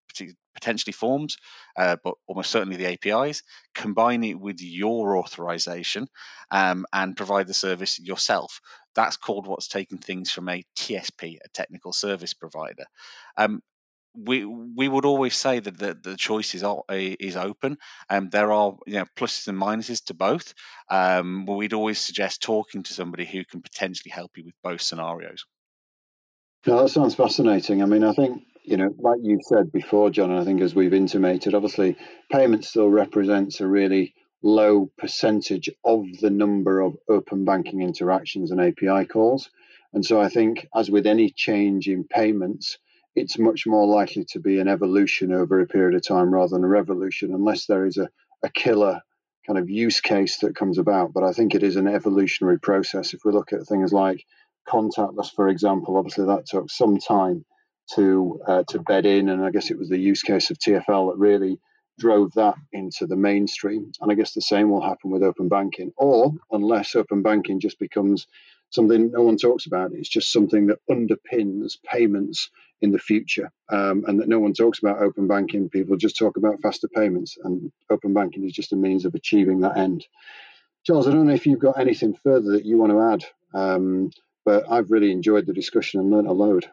potentially 0.59 0.93
forms, 0.93 1.37
uh, 1.77 1.97
but 2.03 2.15
almost 2.27 2.51
certainly 2.51 2.77
the 2.77 2.87
APIs, 2.87 3.43
combine 3.73 4.23
it 4.23 4.39
with 4.39 4.61
your 4.61 5.17
authorization, 5.17 6.07
um, 6.51 6.85
and 6.91 7.17
provide 7.17 7.47
the 7.47 7.53
service 7.53 7.99
yourself. 7.99 8.61
That's 8.95 9.17
called 9.17 9.47
what's 9.47 9.67
taking 9.67 9.99
things 9.99 10.31
from 10.31 10.49
a 10.49 10.63
TSP, 10.77 11.37
a 11.43 11.49
technical 11.53 11.93
service 11.93 12.33
provider. 12.33 12.85
Um, 13.37 13.61
we 14.15 14.43
we 14.45 14.87
would 14.87 15.05
always 15.05 15.35
say 15.35 15.59
that 15.59 15.77
the, 15.77 15.97
the 16.01 16.17
choice 16.17 16.55
is 16.55 16.63
is 16.89 17.35
open 17.37 17.77
and 18.09 18.31
there 18.31 18.51
are 18.51 18.75
you 18.87 18.95
know 18.95 19.05
pluses 19.15 19.47
and 19.47 19.61
minuses 19.61 20.03
to 20.05 20.13
both 20.13 20.53
um, 20.89 21.45
but 21.45 21.53
we'd 21.53 21.73
always 21.73 21.99
suggest 21.99 22.41
talking 22.41 22.83
to 22.83 22.93
somebody 22.93 23.25
who 23.25 23.45
can 23.45 23.61
potentially 23.61 24.11
help 24.11 24.31
you 24.35 24.45
with 24.45 24.55
both 24.63 24.81
scenarios 24.81 25.45
no 26.65 26.81
that 26.81 26.89
sounds 26.89 27.15
fascinating 27.15 27.83
i 27.83 27.85
mean 27.85 28.03
i 28.03 28.13
think 28.13 28.41
you 28.69 28.77
know 28.77 28.93
like 28.99 29.19
you've 29.21 29.43
said 29.43 29.71
before 29.71 30.09
john 30.09 30.31
and 30.31 30.39
i 30.39 30.45
think 30.45 30.61
as 30.61 30.75
we've 30.75 30.93
intimated 30.93 31.53
obviously 31.53 31.95
payment 32.31 32.63
still 32.63 32.89
represents 32.89 33.59
a 33.59 33.67
really 33.67 34.13
low 34.41 34.89
percentage 34.97 35.69
of 35.83 36.05
the 36.21 36.29
number 36.29 36.79
of 36.79 36.95
open 37.09 37.45
banking 37.45 37.81
interactions 37.81 38.51
and 38.51 38.61
api 38.61 39.05
calls 39.05 39.49
and 39.93 40.05
so 40.05 40.21
i 40.21 40.29
think 40.29 40.67
as 40.75 40.89
with 40.89 41.05
any 41.07 41.29
change 41.29 41.87
in 41.87 42.03
payments 42.03 42.77
it's 43.15 43.37
much 43.37 43.65
more 43.65 43.87
likely 43.87 44.23
to 44.25 44.39
be 44.39 44.59
an 44.59 44.67
evolution 44.67 45.33
over 45.33 45.59
a 45.59 45.67
period 45.67 45.95
of 45.95 46.07
time 46.07 46.33
rather 46.33 46.51
than 46.51 46.63
a 46.63 46.67
revolution, 46.67 47.33
unless 47.33 47.65
there 47.65 47.85
is 47.85 47.97
a, 47.97 48.09
a 48.43 48.49
killer 48.49 49.01
kind 49.45 49.59
of 49.59 49.69
use 49.69 49.99
case 49.99 50.37
that 50.39 50.55
comes 50.55 50.77
about. 50.77 51.11
But 51.13 51.23
I 51.23 51.33
think 51.33 51.53
it 51.53 51.63
is 51.63 51.75
an 51.75 51.87
evolutionary 51.87 52.59
process. 52.59 53.13
If 53.13 53.21
we 53.25 53.31
look 53.31 53.51
at 53.51 53.67
things 53.67 53.91
like 53.91 54.25
contactless, 54.67 55.33
for 55.33 55.49
example, 55.49 55.97
obviously 55.97 56.25
that 56.27 56.45
took 56.45 56.69
some 56.69 56.97
time 56.97 57.45
to 57.95 58.41
uh, 58.47 58.63
to 58.69 58.79
bed 58.79 59.05
in, 59.05 59.29
and 59.29 59.43
I 59.43 59.51
guess 59.51 59.71
it 59.71 59.77
was 59.77 59.89
the 59.89 59.99
use 59.99 60.21
case 60.21 60.51
of 60.51 60.59
TFL 60.59 61.11
that 61.11 61.17
really 61.17 61.59
drove 61.97 62.33
that 62.33 62.55
into 62.71 63.05
the 63.05 63.17
mainstream. 63.17 63.91
And 64.01 64.11
I 64.11 64.15
guess 64.15 64.33
the 64.33 64.41
same 64.41 64.69
will 64.69 64.81
happen 64.81 65.11
with 65.11 65.23
open 65.23 65.49
banking, 65.49 65.91
or 65.97 66.33
unless 66.51 66.95
open 66.95 67.21
banking 67.21 67.59
just 67.59 67.79
becomes 67.79 68.27
something 68.69 69.11
no 69.11 69.23
one 69.23 69.37
talks 69.37 69.65
about, 69.65 69.93
it's 69.93 70.09
just 70.09 70.31
something 70.31 70.67
that 70.67 70.79
underpins 70.89 71.77
payments 71.83 72.49
in 72.81 72.91
the 72.91 72.99
future, 72.99 73.51
um, 73.69 74.05
and 74.07 74.19
that 74.19 74.29
no 74.29 74.39
one 74.39 74.53
talks 74.53 74.79
about 74.79 75.01
open 75.01 75.27
banking. 75.27 75.69
People 75.69 75.97
just 75.97 76.17
talk 76.17 76.37
about 76.37 76.61
faster 76.61 76.87
payments, 76.87 77.37
and 77.43 77.71
open 77.89 78.13
banking 78.13 78.45
is 78.45 78.53
just 78.53 78.71
a 78.71 78.77
means 78.77 79.05
of 79.05 79.15
achieving 79.15 79.61
that 79.61 79.77
end. 79.77 80.05
Charles, 80.85 81.07
I 81.07 81.11
don't 81.11 81.27
know 81.27 81.33
if 81.33 81.45
you've 81.45 81.59
got 81.59 81.79
anything 81.79 82.15
further 82.23 82.51
that 82.53 82.65
you 82.65 82.77
want 82.77 82.91
to 82.93 83.01
add, 83.01 83.25
um, 83.53 84.11
but 84.45 84.71
I've 84.71 84.91
really 84.91 85.11
enjoyed 85.11 85.45
the 85.45 85.53
discussion 85.53 85.99
and 85.99 86.09
learned 86.09 86.27
a 86.27 86.31
load. 86.31 86.69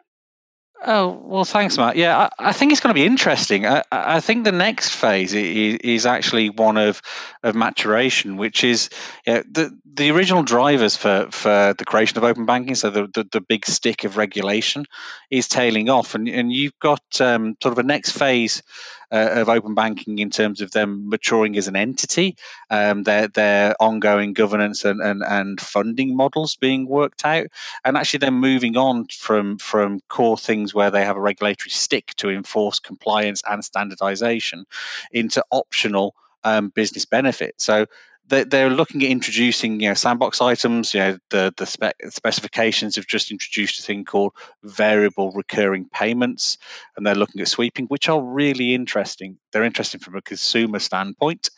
Oh 0.89 1.21
well, 1.21 1.43
thanks, 1.43 1.77
Matt. 1.77 1.97
Yeah, 1.97 2.17
I, 2.17 2.29
I 2.47 2.53
think 2.53 2.71
it's 2.71 2.79
going 2.79 2.95
to 2.95 2.99
be 2.99 3.05
interesting. 3.05 3.65
I, 3.65 3.83
I 3.91 4.21
think 4.21 4.45
the 4.45 4.53
next 4.53 4.95
phase 4.95 5.33
is, 5.33 5.79
is, 5.83 6.05
actually 6.05 6.49
one 6.49 6.77
of 6.77 7.01
of 7.43 7.55
maturation, 7.55 8.37
which 8.37 8.63
is 8.63 8.89
you 9.25 9.33
know, 9.33 9.43
the 9.51 9.77
the 9.83 10.11
original 10.11 10.43
drivers 10.43 10.95
for 10.95 11.27
for 11.29 11.75
the 11.77 11.83
creation 11.83 12.17
of 12.17 12.23
open 12.23 12.45
banking. 12.45 12.75
So 12.75 12.89
the 12.89 13.07
the, 13.13 13.27
the 13.29 13.41
big 13.41 13.65
stick 13.65 14.05
of 14.05 14.15
regulation 14.15 14.85
is 15.29 15.49
tailing 15.49 15.89
off, 15.89 16.15
and 16.15 16.29
and 16.29 16.53
you've 16.53 16.79
got 16.79 17.01
um, 17.19 17.57
sort 17.61 17.73
of 17.73 17.79
a 17.79 17.83
next 17.83 18.11
phase 18.11 18.63
uh, 19.11 19.29
of 19.41 19.49
open 19.49 19.73
banking 19.73 20.19
in 20.19 20.29
terms 20.29 20.61
of 20.61 20.71
them 20.71 21.09
maturing 21.09 21.57
as 21.57 21.67
an 21.67 21.75
entity, 21.75 22.35
um, 22.69 23.03
their 23.03 23.27
their 23.27 23.75
ongoing 23.79 24.33
governance 24.33 24.85
and, 24.85 25.01
and, 25.01 25.23
and 25.23 25.61
funding 25.61 26.15
models 26.15 26.55
being 26.57 26.87
worked 26.87 27.25
out, 27.25 27.47
and 27.85 27.97
actually 27.97 28.19
then 28.19 28.33
moving 28.33 28.77
on 28.77 29.05
from 29.07 29.57
from 29.57 30.01
core 30.09 30.37
things 30.37 30.73
where 30.77 30.91
they 30.91 31.03
have 31.03 31.17
a 31.17 31.19
regulatory 31.19 31.71
stick 31.71 32.13
to 32.17 32.29
enforce 32.29 32.79
compliance 32.79 33.41
and 33.49 33.65
standardization 33.65 34.65
into 35.11 35.43
optional 35.51 36.13
um, 36.43 36.69
business 36.69 37.05
benefits. 37.05 37.65
So 37.65 37.87
they're 38.27 38.69
looking 38.69 39.03
at 39.03 39.09
introducing 39.09 39.79
you 39.79 39.87
know 39.87 39.93
sandbox 39.93 40.41
items 40.41 40.93
you 40.93 40.99
know 40.99 41.17
the 41.29 41.53
the 41.55 41.65
spec 41.65 41.95
specifications 42.09 42.97
have 42.97 43.07
just 43.07 43.31
introduced 43.31 43.79
a 43.79 43.83
thing 43.83 44.03
called 44.03 44.33
variable 44.61 45.31
recurring 45.31 45.87
payments 45.87 46.57
and 46.95 47.05
they're 47.05 47.15
looking 47.15 47.39
at 47.39 47.47
sweeping 47.47 47.85
which 47.85 48.09
are 48.09 48.21
really 48.21 48.75
interesting. 48.75 49.37
They're 49.51 49.63
interesting 49.63 50.01
from 50.01 50.15
a 50.15 50.21
consumer 50.21 50.79
standpoint. 50.79 51.49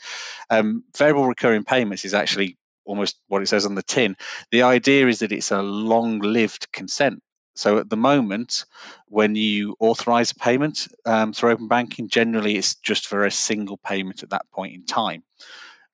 Um, 0.49 0.83
variable 0.95 1.27
recurring 1.27 1.63
payments 1.63 2.05
is 2.05 2.13
actually 2.13 2.55
almost 2.85 3.17
what 3.27 3.41
it 3.41 3.47
says 3.47 3.65
on 3.65 3.75
the 3.75 3.83
tin. 3.83 4.15
The 4.51 4.63
idea 4.63 5.07
is 5.07 5.19
that 5.19 5.31
it's 5.31 5.51
a 5.51 5.61
long 5.61 6.19
lived 6.19 6.71
consent 6.71 7.21
so 7.59 7.77
at 7.77 7.89
the 7.89 7.97
moment, 7.97 8.65
when 9.07 9.35
you 9.35 9.75
authorize 9.79 10.31
a 10.31 10.35
payment 10.35 10.87
um, 11.05 11.33
through 11.33 11.51
open 11.51 11.67
banking, 11.67 12.07
generally 12.09 12.55
it's 12.55 12.75
just 12.75 13.07
for 13.07 13.25
a 13.25 13.31
single 13.31 13.77
payment 13.77 14.23
at 14.23 14.31
that 14.31 14.49
point 14.51 14.73
in 14.73 14.85
time 14.85 15.23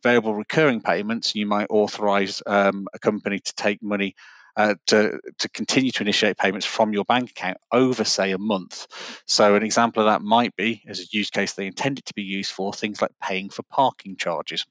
variable 0.05 0.35
recurring 0.35 0.81
payments, 0.81 1.33
you 1.33 1.47
might 1.47 1.65
authorize 1.71 2.43
um, 2.45 2.87
a 2.93 2.99
company 2.99 3.39
to 3.39 3.53
take 3.55 3.81
money 3.81 4.13
uh, 4.55 4.75
to, 4.85 5.19
to 5.39 5.49
continue 5.49 5.89
to 5.91 6.03
initiate 6.03 6.37
payments 6.37 6.65
from 6.65 6.93
your 6.93 7.03
bank 7.05 7.31
account 7.31 7.57
over, 7.71 8.03
say, 8.03 8.31
a 8.31 8.37
month. 8.37 8.85
So, 9.25 9.55
an 9.55 9.63
example 9.63 10.03
of 10.03 10.07
that 10.07 10.21
might 10.21 10.55
be, 10.55 10.83
as 10.87 10.99
a 10.99 11.05
use 11.09 11.31
case 11.31 11.53
they 11.53 11.65
intend 11.65 11.97
it 11.97 12.05
to 12.05 12.13
be 12.13 12.21
used 12.21 12.51
for, 12.51 12.71
things 12.71 13.01
like 13.01 13.11
paying 13.19 13.49
for 13.49 13.63
parking 13.63 14.15
charges. 14.15 14.65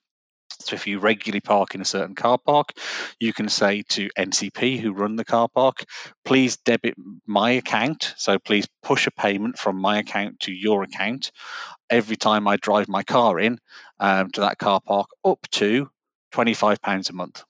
So, 0.61 0.75
if 0.75 0.87
you 0.87 0.99
regularly 0.99 1.41
park 1.41 1.75
in 1.75 1.81
a 1.81 1.85
certain 1.85 2.15
car 2.15 2.39
park, 2.39 2.73
you 3.19 3.33
can 3.33 3.49
say 3.49 3.83
to 3.91 4.09
NCP, 4.17 4.79
who 4.81 4.93
run 4.93 5.17
the 5.17 5.25
car 5.25 5.49
park, 5.49 5.85
please 6.25 6.57
debit 6.59 6.95
my 7.27 7.53
account. 7.53 8.15
So, 8.17 8.39
please 8.39 8.67
push 8.83 9.07
a 9.07 9.11
payment 9.11 9.59
from 9.59 9.77
my 9.77 9.99
account 9.99 10.41
to 10.41 10.53
your 10.53 10.83
account 10.83 11.33
every 11.91 12.17
time 12.17 12.49
I 12.49 12.57
drive 12.57 12.89
my 12.89 13.03
car 13.03 13.39
in 13.39 13.59
um, 14.01 14.31
to 14.33 14.43
that 14.43 14.59
car 14.59 14.81
park 14.81 15.09
up 15.25 15.47
to 15.53 15.91
£25 16.33 17.11
a 17.11 17.13
month. 17.13 17.45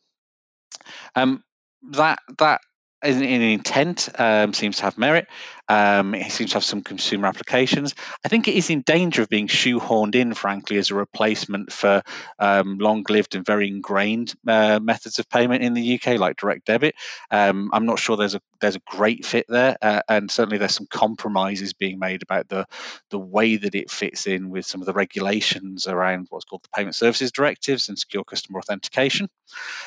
Um, 1.15 1.43
that 1.91 2.19
that 2.39 2.61
in, 3.05 3.23
in 3.23 3.43
intent 3.43 4.09
um, 4.19 4.53
seems 4.53 4.79
to 4.79 4.85
have 4.85 4.99
merit. 4.99 5.29
Um, 5.67 6.15
it 6.15 6.31
seems 6.31 6.51
to 6.51 6.57
have 6.57 6.65
some 6.65 6.83
consumer 6.83 7.27
applications. 7.27 7.95
I 8.25 8.29
think 8.29 8.49
it 8.49 8.55
is 8.55 8.69
in 8.69 8.83
danger 8.83 9.23
of 9.23 9.29
being 9.29 9.49
shoehorned 9.49 10.15
in, 10.15 10.35
frankly, 10.35 10.77
as 10.77 10.91
a 10.91 10.95
replacement 10.95 11.73
for 11.73 12.03
um, 12.39 12.79
long-lived 12.79 13.35
and 13.35 13.47
very 13.47 13.69
ingrained 13.69 14.35
uh, 14.47 14.79
methods 14.81 15.19
of 15.19 15.29
payment 15.29 15.63
in 15.63 15.73
the 15.73 15.95
UK, 15.95 16.19
like 16.19 16.37
direct 16.37 16.67
debit. 16.67 16.95
Um, 17.31 17.71
I'm 17.73 17.87
not 17.87 17.99
sure 17.99 18.17
there's 18.17 18.35
a 18.35 18.43
there's 18.61 18.77
a 18.77 18.83
great 18.87 19.25
fit 19.25 19.47
there, 19.49 19.77
uh, 19.81 20.01
and 20.09 20.31
certainly 20.31 20.59
there's 20.59 20.75
some 20.75 20.87
compromises 20.87 21.73
being 21.73 21.99
made 21.99 22.23
about 22.23 22.49
the 22.49 22.67
the 23.11 23.19
way 23.19 23.57
that 23.57 23.75
it 23.75 23.91
fits 23.91 24.27
in 24.27 24.51
with 24.51 24.67
some 24.67 24.83
of 24.83 24.87
the 24.87 24.93
regulations 24.93 25.87
around 25.87 26.27
what's 26.31 26.45
called 26.45 26.63
the 26.63 26.77
Payment 26.77 26.95
Services 26.95 27.33
Directives 27.33 27.89
and 27.89 27.99
secure 27.99 28.25
customer 28.25 28.59
authentication. 28.59 29.29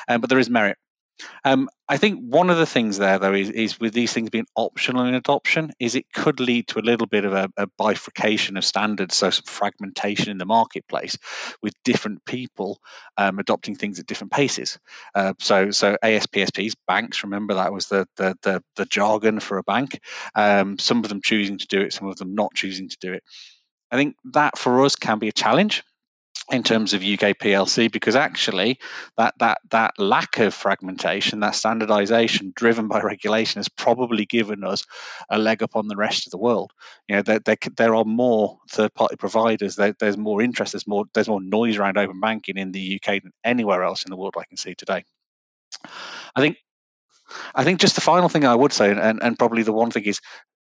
Um, 0.08 0.20
but 0.20 0.30
there 0.30 0.38
is 0.38 0.50
merit. 0.50 0.76
Um, 1.44 1.68
I 1.88 1.96
think 1.96 2.20
one 2.20 2.50
of 2.50 2.58
the 2.58 2.66
things 2.66 2.98
there, 2.98 3.18
though, 3.18 3.34
is, 3.34 3.50
is 3.50 3.80
with 3.80 3.92
these 3.92 4.12
things 4.12 4.30
being 4.30 4.46
optional 4.54 5.06
in 5.06 5.14
adoption, 5.14 5.72
is 5.78 5.94
it 5.94 6.12
could 6.12 6.40
lead 6.40 6.68
to 6.68 6.78
a 6.78 6.82
little 6.82 7.06
bit 7.06 7.24
of 7.24 7.32
a, 7.32 7.48
a 7.56 7.66
bifurcation 7.78 8.56
of 8.56 8.64
standards, 8.64 9.16
so 9.16 9.30
some 9.30 9.44
fragmentation 9.46 10.30
in 10.30 10.38
the 10.38 10.44
marketplace 10.44 11.16
with 11.62 11.74
different 11.84 12.24
people 12.24 12.78
um, 13.16 13.38
adopting 13.38 13.74
things 13.74 13.98
at 13.98 14.06
different 14.06 14.32
paces. 14.32 14.78
Uh, 15.14 15.34
so, 15.38 15.70
so 15.70 15.96
ASPSPs, 16.02 16.74
banks, 16.86 17.24
remember 17.24 17.54
that 17.54 17.72
was 17.72 17.86
the 17.86 18.06
the, 18.16 18.36
the, 18.42 18.62
the 18.76 18.84
jargon 18.84 19.40
for 19.40 19.58
a 19.58 19.62
bank. 19.62 20.00
Um, 20.34 20.78
some 20.78 20.98
of 20.98 21.08
them 21.08 21.22
choosing 21.22 21.58
to 21.58 21.66
do 21.66 21.80
it, 21.80 21.92
some 21.92 22.08
of 22.08 22.16
them 22.16 22.34
not 22.34 22.54
choosing 22.54 22.88
to 22.88 22.96
do 23.00 23.12
it. 23.14 23.22
I 23.90 23.96
think 23.96 24.16
that 24.32 24.58
for 24.58 24.84
us 24.84 24.96
can 24.96 25.18
be 25.18 25.28
a 25.28 25.32
challenge 25.32 25.82
in 26.50 26.62
terms 26.62 26.94
of 26.94 27.02
UK 27.02 27.36
PLC 27.36 27.90
because 27.90 28.16
actually 28.16 28.78
that 29.16 29.34
that 29.38 29.60
that 29.70 29.98
lack 29.98 30.38
of 30.38 30.54
fragmentation, 30.54 31.40
that 31.40 31.54
standardization 31.54 32.52
driven 32.54 32.88
by 32.88 33.00
regulation 33.00 33.58
has 33.58 33.68
probably 33.68 34.24
given 34.24 34.64
us 34.64 34.84
a 35.28 35.38
leg 35.38 35.62
up 35.62 35.76
on 35.76 35.88
the 35.88 35.96
rest 35.96 36.26
of 36.26 36.30
the 36.30 36.38
world. 36.38 36.72
You 37.08 37.16
know, 37.16 37.22
there, 37.22 37.38
there, 37.40 37.56
there 37.76 37.94
are 37.94 38.04
more 38.04 38.58
third-party 38.70 39.16
providers. 39.16 39.76
There, 39.76 39.94
there's 39.98 40.16
more 40.16 40.40
interest. 40.42 40.72
There's 40.72 40.86
more 40.86 41.04
there's 41.12 41.28
more 41.28 41.42
noise 41.42 41.76
around 41.76 41.98
open 41.98 42.20
banking 42.20 42.56
in 42.56 42.72
the 42.72 43.00
UK 43.00 43.22
than 43.22 43.32
anywhere 43.44 43.82
else 43.82 44.04
in 44.04 44.10
the 44.10 44.16
world 44.16 44.34
I 44.38 44.44
can 44.44 44.56
see 44.56 44.74
today. 44.74 45.04
I 46.34 46.40
think 46.40 46.56
I 47.54 47.64
think 47.64 47.80
just 47.80 47.94
the 47.94 48.00
final 48.00 48.28
thing 48.28 48.46
I 48.46 48.54
would 48.54 48.72
say, 48.72 48.90
and, 48.90 49.22
and 49.22 49.38
probably 49.38 49.62
the 49.62 49.72
one 49.72 49.90
thing 49.90 50.04
is 50.04 50.20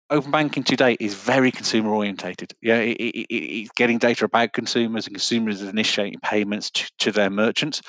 open 0.10 0.32
banking 0.32 0.64
today 0.64 0.96
is 1.00 1.14
very 1.14 1.52
consumer 1.52 1.94
orientated. 1.94 2.54
Yeah, 2.62 2.78
it, 2.78 2.98
it, 2.98 3.34
it's 3.34 3.72
getting 3.72 3.98
data 3.98 4.26
about 4.26 4.54
consumers 4.54 5.06
and 5.06 5.16
consumers 5.16 5.62
initiating 5.62 6.20
payments 6.20 6.72
to, 6.72 6.92
to, 7.00 7.12
their 7.12 7.30
merchants. 7.30 7.82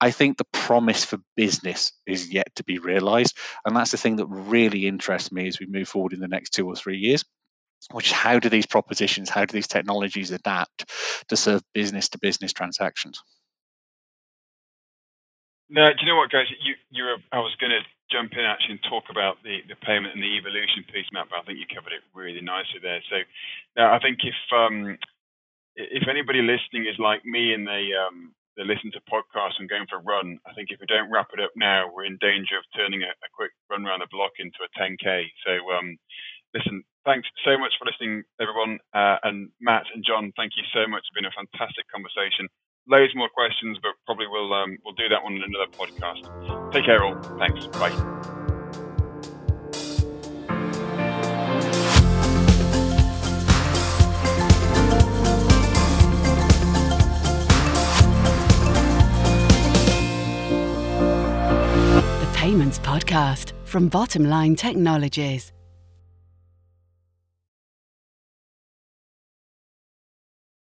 I 0.00 0.10
think 0.10 0.36
the 0.36 0.46
promise 0.52 1.04
for 1.04 1.18
business 1.36 1.92
is 2.06 2.32
yet 2.32 2.54
to 2.56 2.64
be 2.64 2.78
realized. 2.78 3.36
And 3.64 3.76
that's 3.76 3.92
the 3.92 3.96
thing 3.96 4.16
that 4.16 4.26
really 4.26 4.86
interests 4.86 5.30
me 5.30 5.46
as 5.48 5.60
we 5.60 5.66
move 5.66 5.88
forward 5.88 6.12
in 6.12 6.20
the 6.20 6.28
next 6.28 6.50
two 6.50 6.66
or 6.66 6.74
three 6.74 6.98
years. 6.98 7.24
Which 7.92 8.06
is 8.06 8.12
how 8.12 8.40
do 8.40 8.48
these 8.48 8.66
propositions, 8.66 9.30
how 9.30 9.44
do 9.44 9.52
these 9.52 9.68
technologies 9.68 10.32
adapt 10.32 10.84
to 11.28 11.36
serve 11.36 11.62
business 11.72 12.08
to 12.08 12.18
business 12.18 12.52
transactions? 12.52 13.22
No, 15.70 15.86
do 15.86 15.94
you 16.00 16.06
know 16.08 16.16
what, 16.16 16.30
guys? 16.30 16.46
You, 16.60 16.74
you 16.90 17.04
were, 17.04 17.16
I 17.30 17.38
was 17.38 17.54
going 17.60 17.70
to 17.70 17.80
jump 18.10 18.32
in 18.32 18.44
actually 18.44 18.80
and 18.80 18.84
talk 18.88 19.04
about 19.10 19.40
the, 19.44 19.60
the 19.68 19.76
payment 19.84 20.14
and 20.14 20.22
the 20.22 20.36
evolution 20.36 20.84
piece, 20.88 21.08
Matt, 21.12 21.28
but 21.30 21.40
I 21.40 21.44
think 21.44 21.60
you 21.60 21.68
covered 21.68 21.92
it 21.92 22.04
really 22.14 22.40
nicely 22.40 22.80
there. 22.82 23.00
So 23.08 23.22
now 23.76 23.94
I 23.94 23.98
think 24.00 24.24
if 24.24 24.38
um, 24.52 24.96
if 25.76 26.08
anybody 26.08 26.42
listening 26.42 26.88
is 26.88 26.98
like 26.98 27.24
me 27.24 27.54
and 27.54 27.66
they 27.66 27.92
um, 27.94 28.34
they 28.56 28.64
listen 28.66 28.90
to 28.92 29.10
podcasts 29.10 29.60
and 29.62 29.70
going 29.70 29.86
for 29.86 30.02
a 30.02 30.08
run, 30.08 30.40
I 30.42 30.52
think 30.52 30.74
if 30.74 30.80
we 30.80 30.90
don't 30.90 31.10
wrap 31.12 31.30
it 31.32 31.40
up 31.40 31.54
now, 31.54 31.86
we're 31.86 32.08
in 32.08 32.18
danger 32.20 32.58
of 32.58 32.66
turning 32.74 33.06
a, 33.06 33.12
a 33.12 33.30
quick 33.30 33.52
run 33.70 33.86
around 33.86 34.02
the 34.02 34.10
block 34.10 34.34
into 34.42 34.58
a 34.66 34.70
10k. 34.74 35.30
So 35.46 35.52
um, 35.70 35.94
listen, 36.52 36.82
thanks 37.06 37.28
so 37.46 37.54
much 37.54 37.78
for 37.78 37.86
listening, 37.86 38.24
everyone, 38.42 38.82
uh, 38.90 39.22
and 39.22 39.54
Matt 39.60 39.86
and 39.94 40.02
John, 40.02 40.32
thank 40.34 40.58
you 40.58 40.66
so 40.74 40.90
much. 40.90 41.06
It's 41.06 41.14
been 41.14 41.30
a 41.30 41.38
fantastic 41.38 41.86
conversation 41.86 42.50
loads 42.88 43.14
more 43.14 43.28
questions, 43.28 43.78
but 43.82 43.92
probably 44.06 44.26
we'll 44.26 44.52
um, 44.52 44.78
we'll 44.84 44.94
do 44.94 45.08
that 45.08 45.22
one 45.22 45.34
in 45.34 45.42
another 45.42 45.70
podcast. 45.72 46.72
Take 46.72 46.84
care, 46.84 47.04
all. 47.04 47.14
Thanks. 47.38 47.66
Bye. 47.78 47.90
The 62.20 62.32
Payments 62.34 62.78
Podcast 62.78 63.52
from 63.64 63.90
Bottomline 63.90 64.56
Technologies. 64.56 65.52